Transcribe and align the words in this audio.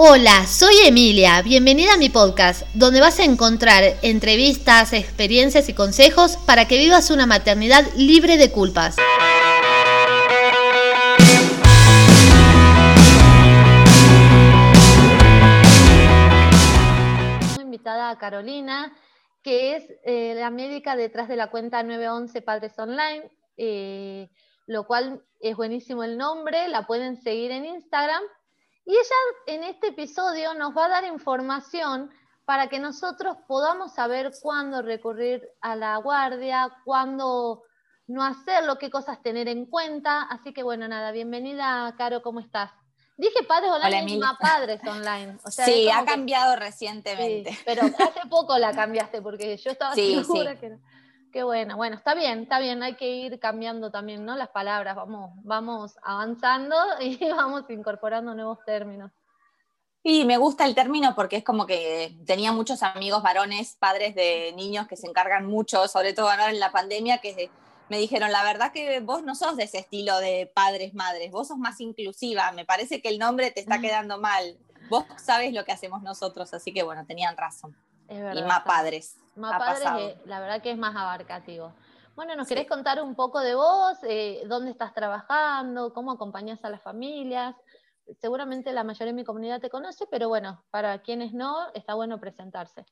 Hola, 0.00 0.46
soy 0.46 0.76
Emilia. 0.86 1.42
Bienvenida 1.42 1.94
a 1.94 1.96
mi 1.96 2.08
podcast, 2.08 2.62
donde 2.72 3.00
vas 3.00 3.18
a 3.18 3.24
encontrar 3.24 3.82
entrevistas, 4.02 4.92
experiencias 4.92 5.68
y 5.68 5.74
consejos 5.74 6.36
para 6.36 6.68
que 6.68 6.78
vivas 6.78 7.10
una 7.10 7.26
maternidad 7.26 7.82
libre 7.96 8.36
de 8.36 8.52
culpas. 8.52 8.96
invitada 17.60 18.10
a 18.10 18.18
Carolina, 18.18 18.96
que 19.42 19.74
es 19.74 19.84
eh, 20.04 20.34
la 20.36 20.50
médica 20.50 20.94
detrás 20.94 21.26
de 21.26 21.34
la 21.34 21.50
cuenta 21.50 21.82
911 21.82 22.40
Padres 22.42 22.78
Online, 22.78 23.28
eh, 23.56 24.30
lo 24.66 24.86
cual 24.86 25.24
es 25.40 25.56
buenísimo 25.56 26.04
el 26.04 26.16
nombre, 26.16 26.68
la 26.68 26.86
pueden 26.86 27.20
seguir 27.20 27.50
en 27.50 27.64
Instagram 27.64 28.22
y 28.88 28.92
ella 28.92 29.54
en 29.58 29.64
este 29.64 29.88
episodio 29.88 30.54
nos 30.54 30.74
va 30.74 30.86
a 30.86 30.88
dar 30.88 31.04
información 31.04 32.10
para 32.46 32.68
que 32.68 32.78
nosotros 32.78 33.36
podamos 33.46 33.92
saber 33.92 34.32
cuándo 34.40 34.80
recurrir 34.80 35.46
a 35.60 35.76
la 35.76 35.98
guardia, 35.98 36.74
cuándo 36.86 37.64
no 38.06 38.24
hacerlo, 38.24 38.78
qué 38.78 38.88
cosas 38.88 39.22
tener 39.22 39.46
en 39.46 39.66
cuenta. 39.66 40.22
Así 40.22 40.54
que 40.54 40.62
bueno, 40.62 40.88
nada, 40.88 41.12
bienvenida, 41.12 41.94
Caro, 41.98 42.22
¿cómo 42.22 42.40
estás? 42.40 42.70
Dije 43.18 43.42
padres 43.42 43.70
online, 43.70 44.16
Hola, 44.16 44.38
padres 44.40 44.80
online. 44.86 45.38
sí, 45.50 45.90
ha 45.90 46.06
cambiado 46.06 46.56
recientemente. 46.56 47.58
pero 47.66 47.82
hace 47.82 48.26
poco 48.30 48.56
la 48.56 48.72
cambiaste 48.72 49.20
porque 49.20 49.54
yo 49.58 49.70
estaba 49.70 49.94
segura 49.94 50.58
que 50.58 50.70
no. 50.70 50.80
Qué 51.32 51.42
bueno, 51.42 51.76
bueno, 51.76 51.96
está 51.96 52.14
bien, 52.14 52.40
está 52.40 52.58
bien, 52.58 52.82
hay 52.82 52.96
que 52.96 53.10
ir 53.10 53.38
cambiando 53.38 53.90
también, 53.90 54.24
¿no? 54.24 54.34
Las 54.36 54.48
palabras, 54.48 54.96
vamos, 54.96 55.32
vamos 55.42 55.96
avanzando 56.02 56.74
y 57.00 57.18
vamos 57.30 57.64
incorporando 57.68 58.34
nuevos 58.34 58.58
términos. 58.64 59.10
Y 60.02 60.24
me 60.24 60.38
gusta 60.38 60.64
el 60.64 60.74
término 60.74 61.14
porque 61.14 61.36
es 61.36 61.44
como 61.44 61.66
que 61.66 62.16
tenía 62.24 62.52
muchos 62.52 62.82
amigos 62.82 63.22
varones, 63.22 63.76
padres 63.78 64.14
de 64.14 64.52
niños 64.56 64.86
que 64.86 64.96
se 64.96 65.06
encargan 65.06 65.44
mucho, 65.44 65.86
sobre 65.86 66.14
todo 66.14 66.30
ahora 66.30 66.48
en 66.48 66.60
la 66.60 66.72
pandemia, 66.72 67.18
que 67.18 67.50
me 67.90 67.98
dijeron, 67.98 68.32
la 68.32 68.42
verdad 68.42 68.72
que 68.72 69.00
vos 69.00 69.22
no 69.22 69.34
sos 69.34 69.56
de 69.56 69.64
ese 69.64 69.78
estilo 69.78 70.18
de 70.18 70.50
padres, 70.54 70.94
madres, 70.94 71.30
vos 71.30 71.48
sos 71.48 71.58
más 71.58 71.80
inclusiva, 71.80 72.52
me 72.52 72.64
parece 72.64 73.02
que 73.02 73.08
el 73.08 73.18
nombre 73.18 73.50
te 73.50 73.60
está 73.60 73.80
quedando 73.80 74.18
mal, 74.18 74.56
vos 74.88 75.04
sabes 75.16 75.52
lo 75.52 75.64
que 75.64 75.72
hacemos 75.72 76.02
nosotros, 76.02 76.54
así 76.54 76.72
que 76.72 76.82
bueno, 76.82 77.04
tenían 77.04 77.36
razón. 77.36 77.76
Y 78.08 78.42
más 78.42 78.62
padres. 78.62 79.16
Más 79.36 79.58
padres, 79.58 80.16
la 80.26 80.40
verdad 80.40 80.62
que 80.62 80.70
es 80.70 80.78
más 80.78 80.96
abarcativo. 80.96 81.72
Bueno, 82.16 82.34
¿nos 82.34 82.48
querés 82.48 82.66
contar 82.66 83.00
un 83.00 83.14
poco 83.14 83.38
de 83.40 83.54
vos? 83.54 83.96
Eh, 84.02 84.42
¿Dónde 84.48 84.72
estás 84.72 84.92
trabajando? 84.92 85.92
¿Cómo 85.94 86.10
acompañas 86.10 86.64
a 86.64 86.68
las 86.68 86.82
familias? 86.82 87.54
Seguramente 88.20 88.72
la 88.72 88.82
mayoría 88.82 89.12
de 89.12 89.12
mi 89.12 89.24
comunidad 89.24 89.60
te 89.60 89.70
conoce, 89.70 90.06
pero 90.10 90.28
bueno, 90.28 90.64
para 90.70 91.00
quienes 91.02 91.32
no, 91.32 91.72
está 91.74 91.94
bueno 91.94 92.18
presentarse. 92.18 92.84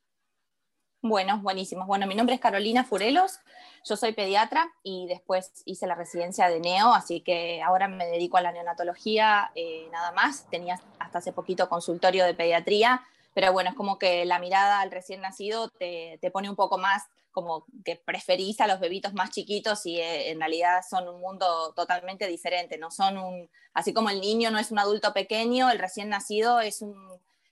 Bueno, 1.02 1.38
buenísimo. 1.42 1.86
Bueno, 1.86 2.06
mi 2.06 2.14
nombre 2.14 2.34
es 2.34 2.40
Carolina 2.40 2.84
Furelos, 2.84 3.40
yo 3.84 3.96
soy 3.96 4.12
pediatra 4.12 4.72
y 4.82 5.06
después 5.06 5.62
hice 5.64 5.86
la 5.86 5.94
residencia 5.94 6.48
de 6.48 6.60
neo, 6.60 6.92
así 6.92 7.20
que 7.20 7.62
ahora 7.62 7.86
me 7.86 8.06
dedico 8.06 8.36
a 8.36 8.42
la 8.42 8.52
neonatología 8.52 9.50
eh, 9.54 9.88
nada 9.92 10.12
más. 10.12 10.46
Tenía 10.50 10.80
hasta 10.98 11.18
hace 11.18 11.32
poquito 11.32 11.68
consultorio 11.68 12.24
de 12.24 12.34
pediatría, 12.34 13.02
pero 13.36 13.52
bueno, 13.52 13.68
es 13.68 13.76
como 13.76 13.98
que 13.98 14.24
la 14.24 14.38
mirada 14.38 14.80
al 14.80 14.90
recién 14.90 15.20
nacido 15.20 15.68
te, 15.68 16.18
te 16.22 16.30
pone 16.30 16.48
un 16.48 16.56
poco 16.56 16.78
más 16.78 17.02
como 17.32 17.66
que 17.84 17.96
preferís 17.96 18.62
a 18.62 18.66
los 18.66 18.80
bebitos 18.80 19.12
más 19.12 19.28
chiquitos 19.28 19.84
y 19.84 20.00
eh, 20.00 20.30
en 20.30 20.38
realidad 20.38 20.80
son 20.88 21.06
un 21.06 21.20
mundo 21.20 21.74
totalmente 21.74 22.26
diferente, 22.28 22.78
no 22.78 22.90
son 22.90 23.18
un, 23.18 23.50
así 23.74 23.92
como 23.92 24.08
el 24.08 24.22
niño 24.22 24.50
no 24.50 24.58
es 24.58 24.70
un 24.70 24.78
adulto 24.78 25.12
pequeño, 25.12 25.70
el 25.70 25.78
recién 25.78 26.08
nacido 26.08 26.60
es 26.60 26.80
un, 26.80 26.96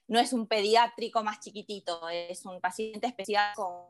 no 0.07 0.19
es 0.19 0.33
un 0.33 0.47
pediátrico 0.47 1.21
más 1.21 1.39
chiquitito, 1.39 2.09
es 2.09 2.47
un 2.47 2.59
paciente 2.61 3.05
especial 3.05 3.53
con, 3.53 3.83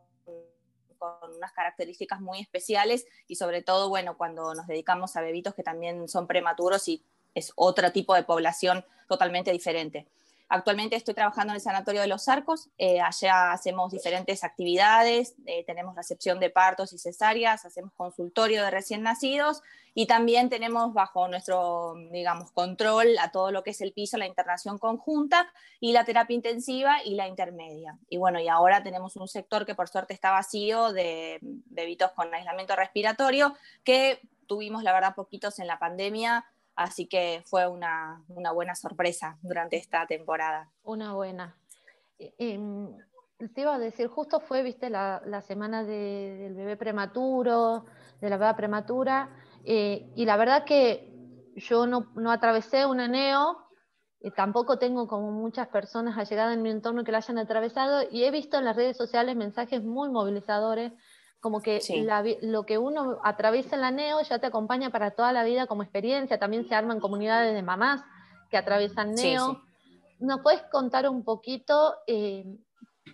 con 0.97 1.33
unas 1.33 1.53
características 1.53 2.19
muy 2.19 2.41
especiales 2.41 3.05
y 3.25 3.37
sobre 3.37 3.61
todo, 3.61 3.87
bueno, 3.87 4.17
cuando 4.17 4.53
nos 4.53 4.67
dedicamos 4.67 5.15
a 5.15 5.21
bebitos 5.21 5.53
que 5.53 5.63
también 5.63 6.09
son 6.09 6.27
prematuros 6.27 6.89
y 6.89 7.05
es 7.35 7.53
otro 7.55 7.93
tipo 7.93 8.15
de 8.15 8.23
población 8.23 8.83
totalmente 9.07 9.53
diferente. 9.53 10.09
Actualmente 10.47 10.95
estoy 10.95 11.15
trabajando 11.15 11.53
en 11.53 11.55
el 11.55 11.61
Sanatorio 11.61 12.01
de 12.01 12.07
los 12.07 12.27
Arcos, 12.27 12.69
eh, 12.77 13.01
allá 13.01 13.51
hacemos 13.51 13.91
diferentes 13.91 14.43
actividades, 14.43 15.33
eh, 15.47 15.63
tenemos 15.65 15.95
recepción 15.95 16.39
de 16.39 16.51
partos 16.51 16.93
y 16.93 16.99
cesáreas, 16.99 17.65
hacemos 17.65 17.93
consultorio 17.93 18.63
de 18.63 18.69
recién 18.69 19.01
nacidos 19.01 19.63
y 19.95 20.05
también 20.05 20.49
tenemos 20.49 20.93
bajo 20.93 21.27
nuestro, 21.27 21.95
digamos, 22.11 22.51
control 22.51 23.17
a 23.19 23.31
todo 23.31 23.49
lo 23.51 23.63
que 23.63 23.71
es 23.71 23.81
el 23.81 23.91
piso, 23.91 24.17
la 24.17 24.27
internación 24.27 24.77
conjunta 24.77 25.51
y 25.79 25.93
la 25.93 26.05
terapia 26.05 26.35
intensiva 26.35 26.97
y 27.03 27.15
la 27.15 27.27
intermedia. 27.27 27.97
Y 28.07 28.17
bueno, 28.17 28.39
y 28.39 28.47
ahora 28.47 28.83
tenemos 28.83 29.15
un 29.15 29.27
sector 29.27 29.65
que 29.65 29.73
por 29.73 29.87
suerte 29.87 30.13
está 30.13 30.29
vacío 30.29 30.93
de 30.93 31.39
bebitos 31.41 32.11
con 32.11 32.31
aislamiento 32.31 32.75
respiratorio, 32.75 33.55
que 33.83 34.19
tuvimos 34.45 34.83
la 34.83 34.93
verdad 34.93 35.15
poquitos 35.15 35.57
en 35.57 35.65
la 35.65 35.79
pandemia, 35.79 36.45
Así 36.75 37.07
que 37.07 37.41
fue 37.45 37.67
una, 37.67 38.23
buena 38.27 38.75
sorpresa 38.75 39.37
durante 39.41 39.77
esta 39.77 40.05
temporada. 40.05 40.69
Una 40.83 41.13
buena. 41.13 41.55
Em, 42.19 42.95
te 43.53 43.61
iba 43.61 43.75
a 43.75 43.79
decir, 43.79 44.07
justo 44.07 44.39
fue, 44.41 44.61
viste, 44.61 44.89
la, 44.89 45.41
semana 45.41 45.83
del 45.83 46.53
bebé 46.53 46.75
prematuro, 46.75 47.85
de 48.19 48.29
la 48.29 48.37
bebé 48.37 48.53
prematura, 48.55 49.29
eh, 49.63 50.11
y 50.15 50.25
la 50.25 50.37
verdad 50.37 50.65
que 50.65 51.11
yo 51.55 51.87
no, 51.87 52.11
no 52.15 52.31
atravesé 52.31 52.85
un 52.85 52.99
aneo, 52.99 53.65
y 54.19 54.31
tampoco 54.31 54.79
tengo 54.79 55.07
como 55.07 55.31
muchas 55.31 55.67
personas 55.67 56.17
allegadas 56.17 56.55
en 56.55 56.63
mi 56.63 56.71
entorno 56.71 57.03
que 57.03 57.11
la 57.11 57.19
hayan 57.19 57.37
atravesado, 57.37 58.03
y 58.09 58.23
he 58.23 58.31
visto 58.31 58.57
en 58.57 58.65
las 58.65 58.75
redes 58.75 58.97
sociales 58.97 59.35
mensajes 59.35 59.83
muy 59.83 60.09
movilizadores 60.09 60.91
como 61.45 61.61
que 61.61 61.79
lo 62.41 62.65
que 62.65 62.79
uno 62.79 63.19
atraviesa 63.23 63.75
en 63.75 63.81
la 63.81 63.91
NEO 63.91 64.19
ya 64.23 64.39
te 64.39 64.47
acompaña 64.47 64.89
para 64.89 65.11
toda 65.11 65.31
la 65.31 65.43
vida 65.43 65.67
como 65.67 65.83
experiencia. 65.83 66.39
También 66.39 66.67
se 66.67 66.73
arman 66.73 66.99
comunidades 66.99 67.53
de 67.53 67.61
mamás 67.61 68.01
que 68.49 68.57
atraviesan 68.57 69.13
NEO. 69.13 69.61
¿Nos 70.17 70.41
puedes 70.41 70.63
contar 70.71 71.07
un 71.07 71.23
poquito 71.23 71.97
eh, 72.07 72.45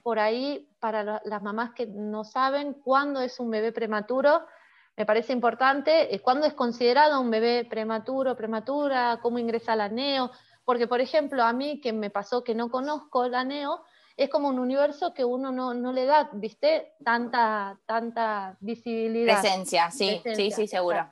por 0.01 0.17
ahí 0.17 0.65
para 0.79 1.21
las 1.25 1.43
mamás 1.43 1.73
que 1.73 1.87
no 1.87 2.23
saben 2.23 2.71
cuándo 2.71 3.19
es 3.19 3.37
un 3.37 3.49
bebé 3.49 3.73
prematuro? 3.73 4.45
Me 4.95 5.05
parece 5.05 5.33
importante, 5.33 6.15
eh, 6.15 6.21
¿cuándo 6.21 6.47
es 6.47 6.53
considerado 6.53 7.19
un 7.19 7.31
bebé 7.31 7.67
prematuro, 7.69 8.37
prematura? 8.37 9.19
¿Cómo 9.21 9.39
ingresa 9.39 9.75
la 9.75 9.89
NEO? 9.89 10.31
Porque, 10.63 10.87
por 10.87 11.01
ejemplo, 11.01 11.43
a 11.43 11.51
mí 11.51 11.81
que 11.81 11.91
me 11.91 12.09
pasó 12.09 12.45
que 12.45 12.55
no 12.55 12.71
conozco 12.71 13.27
la 13.27 13.43
NEO, 13.43 13.83
es 14.23 14.29
como 14.29 14.49
un 14.49 14.59
universo 14.59 15.13
que 15.13 15.25
uno 15.25 15.51
no, 15.51 15.73
no 15.73 15.91
le 15.91 16.05
da, 16.05 16.29
¿viste? 16.33 16.93
Tanta, 17.03 17.79
tanta 17.85 18.57
visibilidad. 18.59 19.41
Presencia, 19.41 19.91
sí, 19.91 20.21
sí, 20.35 20.51
sí, 20.51 20.67
seguro. 20.67 21.09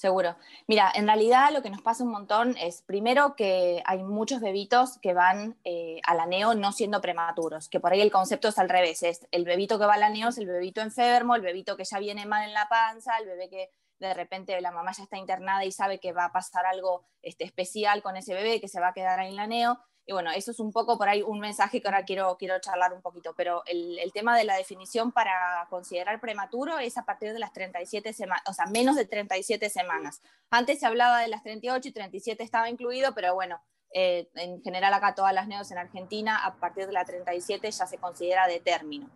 Seguro. 0.00 0.34
Mira, 0.66 0.90
en 0.94 1.06
realidad 1.06 1.50
lo 1.52 1.60
que 1.60 1.68
nos 1.68 1.82
pasa 1.82 2.04
un 2.04 2.10
montón 2.10 2.56
es, 2.56 2.80
primero, 2.80 3.36
que 3.36 3.82
hay 3.84 4.02
muchos 4.02 4.40
bebitos 4.40 4.96
que 5.02 5.12
van 5.12 5.58
eh, 5.64 6.00
a 6.06 6.14
la 6.14 6.24
neo 6.24 6.54
no 6.54 6.72
siendo 6.72 7.02
prematuros, 7.02 7.68
que 7.68 7.80
por 7.80 7.92
ahí 7.92 8.00
el 8.00 8.10
concepto 8.10 8.48
es 8.48 8.58
al 8.58 8.70
revés, 8.70 9.02
es 9.02 9.28
el 9.30 9.44
bebito 9.44 9.78
que 9.78 9.84
va 9.84 9.94
a 9.94 9.98
la 9.98 10.08
neo 10.08 10.30
es 10.30 10.38
el 10.38 10.46
bebito 10.46 10.80
enfermo, 10.80 11.34
el 11.34 11.42
bebito 11.42 11.76
que 11.76 11.84
ya 11.84 11.98
viene 11.98 12.24
mal 12.24 12.48
en 12.48 12.54
la 12.54 12.66
panza, 12.70 13.18
el 13.18 13.26
bebé 13.26 13.50
que 13.50 13.70
de 14.00 14.14
repente 14.14 14.60
la 14.60 14.70
mamá 14.70 14.92
ya 14.92 15.04
está 15.04 15.18
internada 15.18 15.64
y 15.64 15.72
sabe 15.72 16.00
que 16.00 16.12
va 16.12 16.26
a 16.26 16.32
pasar 16.32 16.66
algo 16.66 17.04
este, 17.22 17.44
especial 17.44 18.02
con 18.02 18.16
ese 18.16 18.34
bebé, 18.34 18.60
que 18.60 18.68
se 18.68 18.80
va 18.80 18.88
a 18.88 18.92
quedar 18.92 19.20
ahí 19.20 19.28
en 19.28 19.36
la 19.36 19.46
neo. 19.46 19.78
Y 20.06 20.12
bueno, 20.12 20.30
eso 20.32 20.50
es 20.50 20.58
un 20.58 20.72
poco 20.72 20.98
por 20.98 21.08
ahí 21.08 21.22
un 21.22 21.38
mensaje 21.38 21.80
que 21.80 21.86
ahora 21.86 22.04
quiero, 22.04 22.36
quiero 22.36 22.58
charlar 22.58 22.92
un 22.92 23.02
poquito, 23.02 23.34
pero 23.36 23.62
el, 23.66 23.98
el 23.98 24.12
tema 24.12 24.36
de 24.36 24.44
la 24.44 24.56
definición 24.56 25.12
para 25.12 25.66
considerar 25.68 26.20
prematuro 26.20 26.78
es 26.78 26.98
a 26.98 27.04
partir 27.04 27.32
de 27.32 27.38
las 27.38 27.52
37 27.52 28.12
semanas, 28.12 28.42
o 28.48 28.52
sea, 28.52 28.66
menos 28.66 28.96
de 28.96 29.04
37 29.04 29.68
semanas. 29.68 30.22
Antes 30.50 30.80
se 30.80 30.86
hablaba 30.86 31.20
de 31.20 31.28
las 31.28 31.42
38 31.42 31.88
y 31.88 31.92
37 31.92 32.42
estaba 32.42 32.70
incluido, 32.70 33.14
pero 33.14 33.34
bueno, 33.34 33.62
eh, 33.92 34.30
en 34.34 34.62
general 34.62 34.94
acá 34.94 35.14
todas 35.14 35.34
las 35.34 35.46
neos 35.46 35.70
en 35.70 35.78
Argentina, 35.78 36.44
a 36.44 36.54
partir 36.56 36.86
de 36.86 36.92
la 36.92 37.04
37 37.04 37.70
ya 37.70 37.86
se 37.86 37.98
considera 37.98 38.46
de 38.46 38.60
término. 38.60 39.08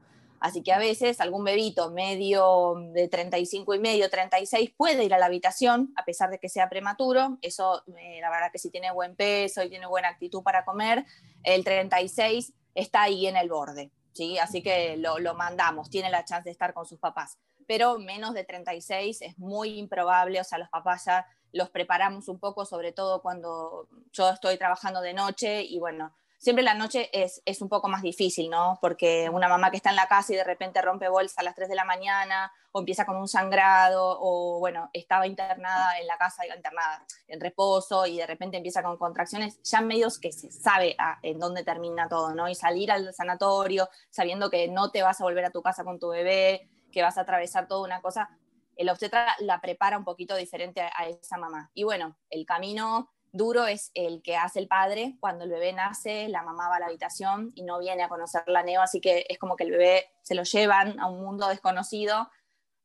Así 0.45 0.63
que 0.63 0.75
a 0.75 0.79
veces 0.79 1.23
algún 1.23 1.43
bebito 1.43 1.91
medio 1.91 2.75
de 2.93 3.09
35 3.09 3.77
y 3.77 3.79
medio, 3.79 4.11
36 4.11 4.75
puede 4.77 5.03
ir 5.03 5.15
a 5.15 5.19
la 5.19 5.25
habitación 5.25 5.95
a 5.97 6.05
pesar 6.05 6.29
de 6.29 6.39
que 6.39 6.51
sea 6.51 6.69
prematuro. 6.69 7.39
Eso, 7.41 7.83
eh, 7.97 8.19
la 8.21 8.29
verdad 8.29 8.53
que 8.53 8.59
si 8.59 8.69
tiene 8.69 8.93
buen 8.93 9.17
peso 9.17 9.63
y 9.63 9.71
tiene 9.71 9.87
buena 9.87 10.09
actitud 10.09 10.43
para 10.43 10.67
comer, 10.67 11.07
el 11.45 11.65
36 11.65 12.53
está 12.75 13.05
ahí 13.05 13.27
en 13.27 13.39
el 13.39 13.49
borde. 13.49 13.91
¿sí? 14.13 14.37
Así 14.37 14.63
que 14.63 14.99
lo, 14.99 15.19
lo 15.19 15.33
mandamos, 15.33 15.89
tiene 15.89 16.11
la 16.11 16.27
chance 16.27 16.45
de 16.45 16.51
estar 16.51 16.75
con 16.75 16.85
sus 16.85 16.99
papás. 16.99 17.39
Pero 17.67 17.99
menos 17.99 18.35
de 18.35 18.45
36 18.45 19.23
es 19.23 19.39
muy 19.39 19.79
improbable, 19.79 20.43
o 20.43 20.45
sea, 20.45 20.59
los 20.59 20.69
papás 20.69 21.07
ya 21.07 21.27
los 21.53 21.71
preparamos 21.71 22.29
un 22.29 22.39
poco, 22.39 22.67
sobre 22.67 22.93
todo 22.93 23.23
cuando 23.23 23.89
yo 24.13 24.29
estoy 24.29 24.59
trabajando 24.59 25.01
de 25.01 25.15
noche 25.15 25.63
y 25.63 25.79
bueno, 25.79 26.13
Siempre 26.45 26.63
la 26.63 26.75
noche 26.75 27.09
es, 27.11 27.63
un 27.63 27.71
poco 27.71 27.89
más 27.89 28.03
difícil, 28.03 28.51
¿no? 28.51 28.79
Porque 28.83 29.31
una 29.31 29.49
mamá 29.49 29.71
que 29.71 29.79
está 29.79 29.89
en 29.89 29.97
la 29.97 30.09
casa 30.09 30.35
y 30.35 30.37
de 30.37 30.45
repente 30.45 30.83
rompe 30.83 31.09
bolsa 31.09 31.41
a 31.41 31.43
las 31.43 31.55
3 31.55 31.71
de 31.71 31.75
la 31.75 31.87
mañana, 31.87 32.53
o 32.71 32.81
empieza 32.81 33.07
con 33.07 33.17
un 33.17 33.29
sangrado, 33.29 34.19
o 34.21 34.59
bueno, 34.59 34.91
estaba 34.93 35.27
internada 35.27 35.99
en 35.99 36.07
la 36.07 36.19
casa, 36.19 36.47
internada 36.47 37.03
en 37.29 37.41
reposo, 37.41 38.05
y 38.05 38.19
de 38.19 38.27
repente 38.27 38.59
empieza 38.59 38.83
con 38.83 38.99
contracciones, 38.99 39.59
ya 39.63 39.81
medios 39.81 40.19
que 40.19 40.33
se 40.33 40.53
sabe 40.53 40.99
en 41.23 41.39
dónde 41.39 41.65
termina 41.65 42.11
todo, 42.11 42.35
¿no? 42.35 42.47
Y 42.47 42.55
salir 42.55 42.93
al 42.93 43.15
sanatorio 43.15 43.89
sabiendo 44.11 44.51
que 44.51 44.69
no 44.69 44.91
te 44.91 45.01
vas 45.01 45.23
a 45.23 45.25
volver 45.25 45.47
a 45.47 45.51
tu 45.51 45.63
casa 45.63 45.83
con 45.83 45.99
tu 45.99 46.11
bebé, 46.11 46.69
que 46.93 47.01
vas 47.01 47.17
a 47.17 47.23
atravesar 47.23 47.69
toda 47.69 47.87
una 47.87 48.03
cosa, 48.03 48.29
el 48.77 48.91
obstetra 48.91 49.35
la 49.39 49.63
prepara 49.63 49.97
un 49.97 50.05
poquito 50.05 50.37
diferente 50.37 50.83
a, 50.83 51.09
esa 51.09 51.39
mamá. 51.39 51.71
Y 51.73 51.85
bueno, 51.85 52.19
el 52.29 52.45
camino 52.45 53.15
duro 53.35 53.67
es 53.67 53.91
el 53.95 54.23
que 54.23 54.37
hace 54.37 54.61
el 54.61 54.69
padre. 54.69 55.17
Cuando 55.21 55.45
el 55.45 55.51
bebé 55.51 55.73
nace, 55.73 56.29
la 56.29 56.43
mamá 56.43 56.69
va 56.69 56.77
a 56.77 56.81
la 56.81 56.87
habitación 56.87 57.53
y 57.55 57.65
no 57.65 57.79
viene 57.81 58.05
a 58.05 58.09
conocer 58.09 58.45
la 58.47 58.63
neo, 58.63 58.81
así 58.81 59.01
que 59.01 59.27
es 59.29 59.39
como 59.39 59.57
que 59.57 59.65
el 59.65 59.73
bebé 59.73 60.07
se 60.23 60.35
lo 60.35 60.45
llevan 60.45 60.99
a 61.01 61.09
un 61.09 61.21
mundo 61.21 61.49
desconocido. 61.49 62.31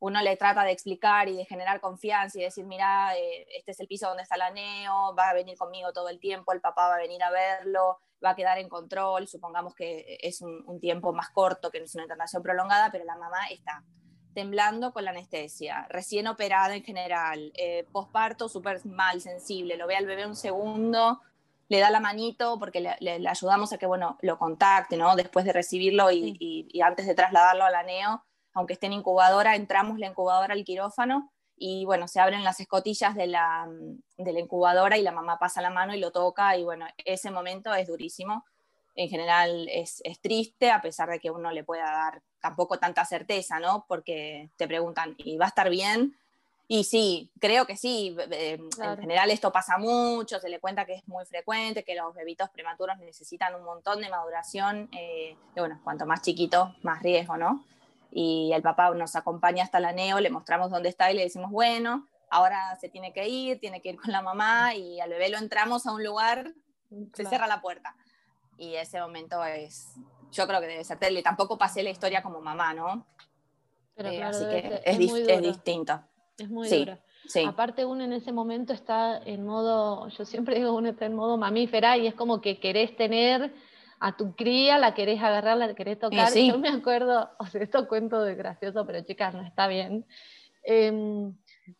Uno 0.00 0.20
le 0.22 0.36
trata 0.36 0.64
de 0.64 0.72
explicar 0.72 1.28
y 1.28 1.36
de 1.36 1.44
generar 1.44 1.80
confianza 1.80 2.38
y 2.38 2.42
decir, 2.42 2.64
mira, 2.64 3.16
eh, 3.16 3.46
este 3.56 3.70
es 3.70 3.80
el 3.80 3.86
piso 3.86 4.08
donde 4.08 4.22
está 4.22 4.36
la 4.36 4.50
neo, 4.50 5.14
va 5.14 5.28
a 5.28 5.34
venir 5.34 5.56
conmigo 5.56 5.92
todo 5.92 6.08
el 6.08 6.18
tiempo, 6.18 6.52
el 6.52 6.60
papá 6.60 6.88
va 6.88 6.94
a 6.96 6.98
venir 6.98 7.22
a 7.22 7.30
verlo, 7.30 8.00
va 8.24 8.30
a 8.30 8.34
quedar 8.34 8.58
en 8.58 8.68
control, 8.68 9.28
supongamos 9.28 9.74
que 9.74 10.18
es 10.20 10.40
un, 10.40 10.80
tiempo 10.80 11.12
más 11.12 11.30
corto, 11.30 11.70
que 11.70 11.78
no 11.78 11.84
es 11.84 11.94
una 11.94 12.04
internación 12.04 12.42
prolongada, 12.42 12.90
pero 12.90 13.04
la 13.04 13.16
mamá 13.16 13.46
está 13.50 13.84
temblando 14.34 14.92
con 14.92 15.04
la 15.04 15.10
anestesia, 15.10 15.86
recién 15.88 16.26
operada 16.26 16.74
en 16.74 16.84
general, 16.84 17.52
eh, 17.56 17.86
posparto 17.92 18.48
súper 18.48 18.84
mal, 18.86 19.20
sensible, 19.20 19.76
lo 19.76 19.86
ve 19.86 19.96
al 19.96 20.06
bebé 20.06 20.26
un 20.26 20.36
segundo, 20.36 21.20
le 21.68 21.78
da 21.78 21.90
la 21.90 22.00
manito 22.00 22.58
porque 22.58 22.80
le, 22.80 23.28
ayudamos 23.28 23.72
a 23.72 23.78
que, 23.78 23.86
bueno, 23.86 24.18
lo 24.22 24.38
contacte, 24.38 24.96
¿no? 24.96 25.14
Después 25.16 25.44
de 25.44 25.52
recibirlo 25.52 26.10
y, 26.10 26.68
antes 26.84 27.06
de 27.06 27.14
trasladarlo 27.14 27.64
a 27.64 27.70
la 27.70 27.82
NEO, 27.82 28.24
aunque 28.54 28.72
esté 28.72 28.86
en 28.86 28.94
incubadora, 28.94 29.54
entramos 29.54 29.98
la 29.98 30.08
incubadora 30.08 30.54
al 30.54 30.64
quirófano 30.64 31.30
y, 31.56 31.84
bueno, 31.84 32.08
se 32.08 32.18
abren 32.18 32.42
las 32.42 32.58
escotillas 32.58 33.14
de 33.14 33.28
la, 33.28 33.68
de 34.16 34.32
la 34.32 34.40
incubadora 34.40 34.98
y 34.98 35.02
la 35.02 35.12
mamá 35.12 35.38
pasa 35.38 35.62
la 35.62 35.70
mano 35.70 35.94
y 35.94 36.00
lo 36.00 36.10
toca 36.10 36.56
y, 36.56 36.64
bueno, 36.64 36.86
ese 37.04 37.30
momento 37.30 37.72
es 37.72 37.86
durísimo 37.86 38.44
en 38.94 39.08
general 39.08 39.68
es, 39.68 40.02
triste, 40.20 40.70
a 40.70 40.80
pesar 40.80 41.08
de 41.10 41.20
que 41.20 41.30
uno 41.30 41.50
le 41.52 41.64
pueda 41.64 41.84
dar 41.84 42.22
tampoco 42.40 42.78
tanta 42.78 43.04
certeza, 43.04 43.60
¿no? 43.60 43.84
Porque 43.88 44.50
te 44.56 44.66
preguntan, 44.66 45.14
¿y 45.18 45.36
va 45.36 45.46
a 45.46 45.48
estar 45.48 45.70
bien? 45.70 46.16
Y 46.66 46.84
sí, 46.84 47.30
creo 47.40 47.66
que 47.66 47.76
sí. 47.76 48.16
En 48.30 48.98
general 48.98 49.30
esto 49.30 49.50
pasa 49.52 49.78
mucho, 49.78 50.38
se 50.38 50.48
le 50.48 50.60
cuenta 50.60 50.84
que 50.84 50.94
es 50.94 51.08
muy 51.08 51.24
frecuente, 51.24 51.84
que 51.84 51.96
los 51.96 52.14
bebitos 52.14 52.48
prematuros 52.50 52.98
necesitan 52.98 53.54
un 53.54 53.64
montón 53.64 54.00
de 54.00 54.08
maduración. 54.08 54.88
Eh, 54.92 55.36
y 55.56 55.60
bueno, 55.60 55.80
cuanto 55.82 56.06
más 56.06 56.22
chiquito, 56.22 56.74
más 56.82 57.02
riesgo, 57.02 57.36
¿no? 57.36 57.64
Y 58.12 58.52
el 58.54 58.62
papá 58.62 58.92
nos 58.94 59.16
acompaña 59.16 59.64
hasta 59.64 59.80
la 59.80 59.92
neo, 59.92 60.20
le 60.20 60.30
mostramos 60.30 60.70
dónde 60.70 60.88
está 60.88 61.10
y 61.10 61.16
le 61.16 61.22
decimos, 61.22 61.50
bueno, 61.50 62.08
ahora 62.28 62.76
se 62.80 62.88
tiene 62.88 63.12
que 63.12 63.28
ir, 63.28 63.60
tiene 63.60 63.80
que 63.80 63.90
ir 63.90 63.96
con 63.96 64.12
la 64.12 64.22
mamá 64.22 64.74
y 64.74 65.00
al 65.00 65.10
bebé 65.10 65.28
lo 65.28 65.38
entramos 65.38 65.86
a 65.86 65.92
un 65.92 66.04
lugar, 66.04 66.52
se 67.14 67.24
cierra 67.24 67.46
la 67.46 67.60
puerta 67.60 67.94
y 68.60 68.76
ese 68.76 69.00
momento 69.00 69.42
es, 69.42 69.94
yo 70.30 70.46
creo 70.46 70.60
que 70.60 70.66
debe 70.66 70.84
ser 70.84 70.98
terrible. 70.98 71.22
Tampoco 71.22 71.56
pasé 71.56 71.82
la 71.82 71.90
historia 71.90 72.22
como 72.22 72.42
mamá, 72.42 72.74
¿no? 72.74 73.06
Pero 73.94 74.10
eh, 74.10 74.22
así 74.22 74.44
que 74.44 74.82
es, 74.84 75.00
es, 75.28 75.42
distinto. 75.42 75.98
Es 76.36 76.48
muy 76.50 76.68
duro. 76.68 76.98
Aparte 77.46 77.86
uno 77.86 78.04
en 78.04 78.12
ese 78.12 78.32
momento 78.32 78.74
está 78.74 79.18
en 79.24 79.46
modo, 79.46 80.08
yo 80.08 80.24
siempre 80.26 80.56
digo, 80.56 80.74
uno 80.74 80.90
está 80.90 81.06
en 81.06 81.14
modo 81.14 81.38
mamífera 81.38 81.96
y 81.96 82.06
es 82.06 82.14
como 82.14 82.42
que 82.42 82.60
querés 82.60 82.94
tener 82.96 83.54
a 83.98 84.16
tu 84.16 84.34
cría, 84.34 84.78
la 84.78 84.94
querés 84.94 85.22
agarrar, 85.22 85.56
la 85.56 85.74
querés 85.74 85.98
tocar. 85.98 86.32
Yo 86.34 86.58
me 86.58 86.68
acuerdo, 86.68 87.30
o 87.38 87.46
sea, 87.46 87.62
esto 87.62 87.88
cuento 87.88 88.22
de 88.22 88.34
gracioso, 88.34 88.84
pero 88.86 89.00
chicas, 89.02 89.34
no 89.34 89.42
está 89.42 89.68
bien. 89.68 90.06
Em, 90.62 91.34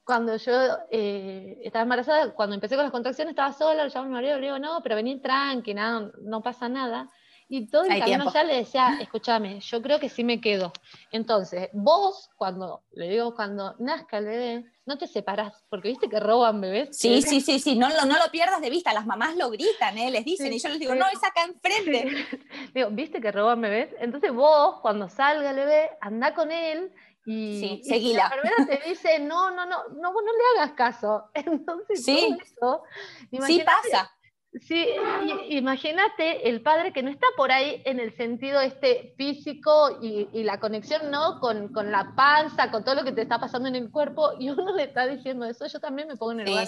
cuando 0.04 0.36
yo 0.36 0.52
eh, 0.90 1.60
estaba 1.62 1.82
embarazada, 1.82 2.32
cuando 2.32 2.54
empecé 2.54 2.76
con 2.76 2.84
las 2.84 2.92
contracciones, 2.92 3.32
estaba 3.32 3.52
sola, 3.52 3.84
le 3.84 3.90
llamo 3.90 4.04
a 4.04 4.08
mi 4.08 4.14
marido, 4.14 4.38
le 4.38 4.46
digo, 4.46 4.58
no, 4.58 4.80
pero 4.82 4.96
vení 4.96 5.20
tranqui, 5.20 5.74
no, 5.74 6.12
no 6.22 6.42
pasa 6.42 6.68
nada. 6.68 7.10
Y 7.52 7.66
todo 7.66 7.82
el 7.82 7.98
camino 7.98 8.32
ya 8.32 8.44
le 8.44 8.58
decía, 8.58 8.96
escúchame, 9.00 9.58
yo 9.58 9.82
creo 9.82 9.98
que 9.98 10.08
sí 10.08 10.22
me 10.22 10.40
quedo. 10.40 10.72
Entonces, 11.10 11.68
vos, 11.72 12.30
cuando, 12.36 12.84
le 12.92 13.08
digo, 13.08 13.34
cuando 13.34 13.74
nazca 13.80 14.18
el 14.18 14.26
bebé, 14.26 14.64
no 14.86 14.96
te 14.96 15.08
separás, 15.08 15.64
porque 15.68 15.88
viste 15.88 16.08
que 16.08 16.20
roban 16.20 16.60
bebés. 16.60 16.96
Sí, 16.96 17.22
sí, 17.22 17.40
sí, 17.40 17.58
sí, 17.58 17.74
no, 17.76 17.88
no, 17.88 18.04
no 18.04 18.18
lo 18.24 18.30
pierdas 18.30 18.60
de 18.60 18.70
vista, 18.70 18.92
las 18.92 19.04
mamás 19.04 19.36
lo 19.36 19.50
gritan, 19.50 19.98
¿eh? 19.98 20.12
les 20.12 20.24
dicen, 20.24 20.52
y 20.52 20.60
yo 20.60 20.68
les 20.68 20.78
digo, 20.78 20.94
no, 20.94 21.06
es 21.06 21.24
acá 21.24 21.42
enfrente. 21.44 22.24
Digo, 22.72 22.88
viste 22.92 23.20
que 23.20 23.32
roban 23.32 23.60
bebés, 23.60 23.96
entonces 23.98 24.32
vos, 24.32 24.78
cuando 24.80 25.08
salga 25.08 25.50
el 25.50 25.56
bebé, 25.56 25.90
anda 26.00 26.34
con 26.34 26.52
él 26.52 26.92
y, 27.24 27.60
sí, 27.60 27.82
seguila. 27.84 28.28
la 28.28 28.36
enfermera 28.36 28.82
te 28.82 28.88
dice, 28.88 29.18
no, 29.18 29.50
no, 29.50 29.66
no, 29.66 29.88
no, 29.88 30.12
no 30.12 30.20
le 30.20 30.60
hagas 30.60 30.72
caso. 30.72 31.30
Entonces, 31.34 32.04
sí, 32.04 32.36
todo 32.58 32.82
eso, 33.30 33.46
sí 33.46 33.62
pasa. 33.64 34.10
Sí, 34.62 34.84
imagínate 35.50 36.48
el 36.48 36.60
padre 36.60 36.92
que 36.92 37.04
no 37.04 37.10
está 37.10 37.26
por 37.36 37.52
ahí 37.52 37.82
en 37.84 38.00
el 38.00 38.16
sentido 38.16 38.60
este 38.60 39.14
físico 39.16 39.98
y, 40.02 40.28
y 40.32 40.42
la 40.42 40.58
conexión, 40.58 41.08
¿no? 41.08 41.38
Con, 41.38 41.68
con, 41.72 41.92
la 41.92 42.16
panza, 42.16 42.68
con 42.72 42.82
todo 42.82 42.96
lo 42.96 43.04
que 43.04 43.12
te 43.12 43.22
está 43.22 43.38
pasando 43.38 43.68
en 43.68 43.76
el 43.76 43.92
cuerpo, 43.92 44.32
y 44.40 44.50
uno 44.50 44.74
le 44.74 44.82
está 44.82 45.06
diciendo 45.06 45.46
eso, 45.46 45.66
yo 45.68 45.78
también 45.78 46.08
me 46.08 46.16
pongo 46.16 46.32
en 46.32 46.40
el 46.40 46.46
lugar 46.46 46.66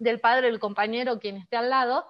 del 0.00 0.20
padre, 0.20 0.48
el 0.48 0.58
compañero, 0.58 1.20
quien 1.20 1.36
esté 1.36 1.56
al 1.56 1.70
lado, 1.70 2.08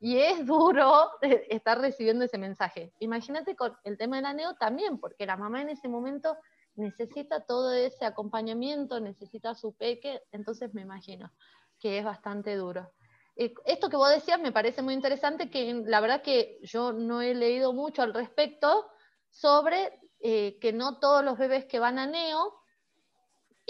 y 0.00 0.18
es 0.18 0.46
duro 0.46 1.10
estar 1.50 1.78
recibiendo 1.78 2.24
ese 2.24 2.38
mensaje. 2.38 2.90
Imagínate 3.00 3.56
con 3.56 3.76
el 3.84 3.98
tema 3.98 4.16
de 4.16 4.22
la 4.22 4.32
neo 4.32 4.54
también, 4.54 4.98
porque 4.98 5.26
la 5.26 5.36
mamá 5.36 5.60
en 5.60 5.68
ese 5.68 5.88
momento 5.88 6.38
necesita 6.76 7.44
todo 7.44 7.72
ese 7.72 8.04
acompañamiento, 8.04 9.00
necesita 9.00 9.54
su 9.54 9.74
peque, 9.74 10.22
entonces 10.32 10.74
me 10.74 10.82
imagino 10.82 11.32
que 11.78 11.98
es 11.98 12.04
bastante 12.04 12.56
duro. 12.56 12.92
Eh, 13.36 13.54
esto 13.66 13.88
que 13.88 13.96
vos 13.96 14.10
decías 14.10 14.40
me 14.40 14.52
parece 14.52 14.82
muy 14.82 14.94
interesante, 14.94 15.50
que 15.50 15.82
la 15.86 16.00
verdad 16.00 16.22
que 16.22 16.58
yo 16.62 16.92
no 16.92 17.20
he 17.20 17.34
leído 17.34 17.72
mucho 17.72 18.02
al 18.02 18.14
respecto 18.14 18.86
sobre 19.28 20.00
eh, 20.20 20.58
que 20.60 20.72
no 20.72 20.98
todos 20.98 21.24
los 21.24 21.36
bebés 21.36 21.64
que 21.66 21.78
van 21.78 21.98
a 21.98 22.06
neo 22.06 22.54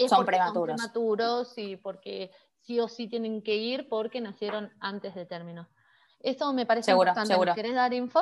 son 0.07 0.25
prematuros. 0.25 0.79
son 0.79 0.91
prematuros 0.91 1.57
y 1.57 1.77
porque 1.77 2.31
sí 2.59 2.79
o 2.79 2.87
sí 2.87 3.07
tienen 3.07 3.41
que 3.41 3.55
ir 3.55 3.87
porque 3.89 4.21
nacieron 4.21 4.71
antes 4.79 5.15
de 5.15 5.25
término. 5.25 5.67
Eso 6.19 6.53
me 6.53 6.65
parece 6.65 6.91
importante. 6.91 7.33
Seguro. 7.33 7.53
¿Querés 7.53 7.75
dar 7.75 7.93
info? 7.93 8.21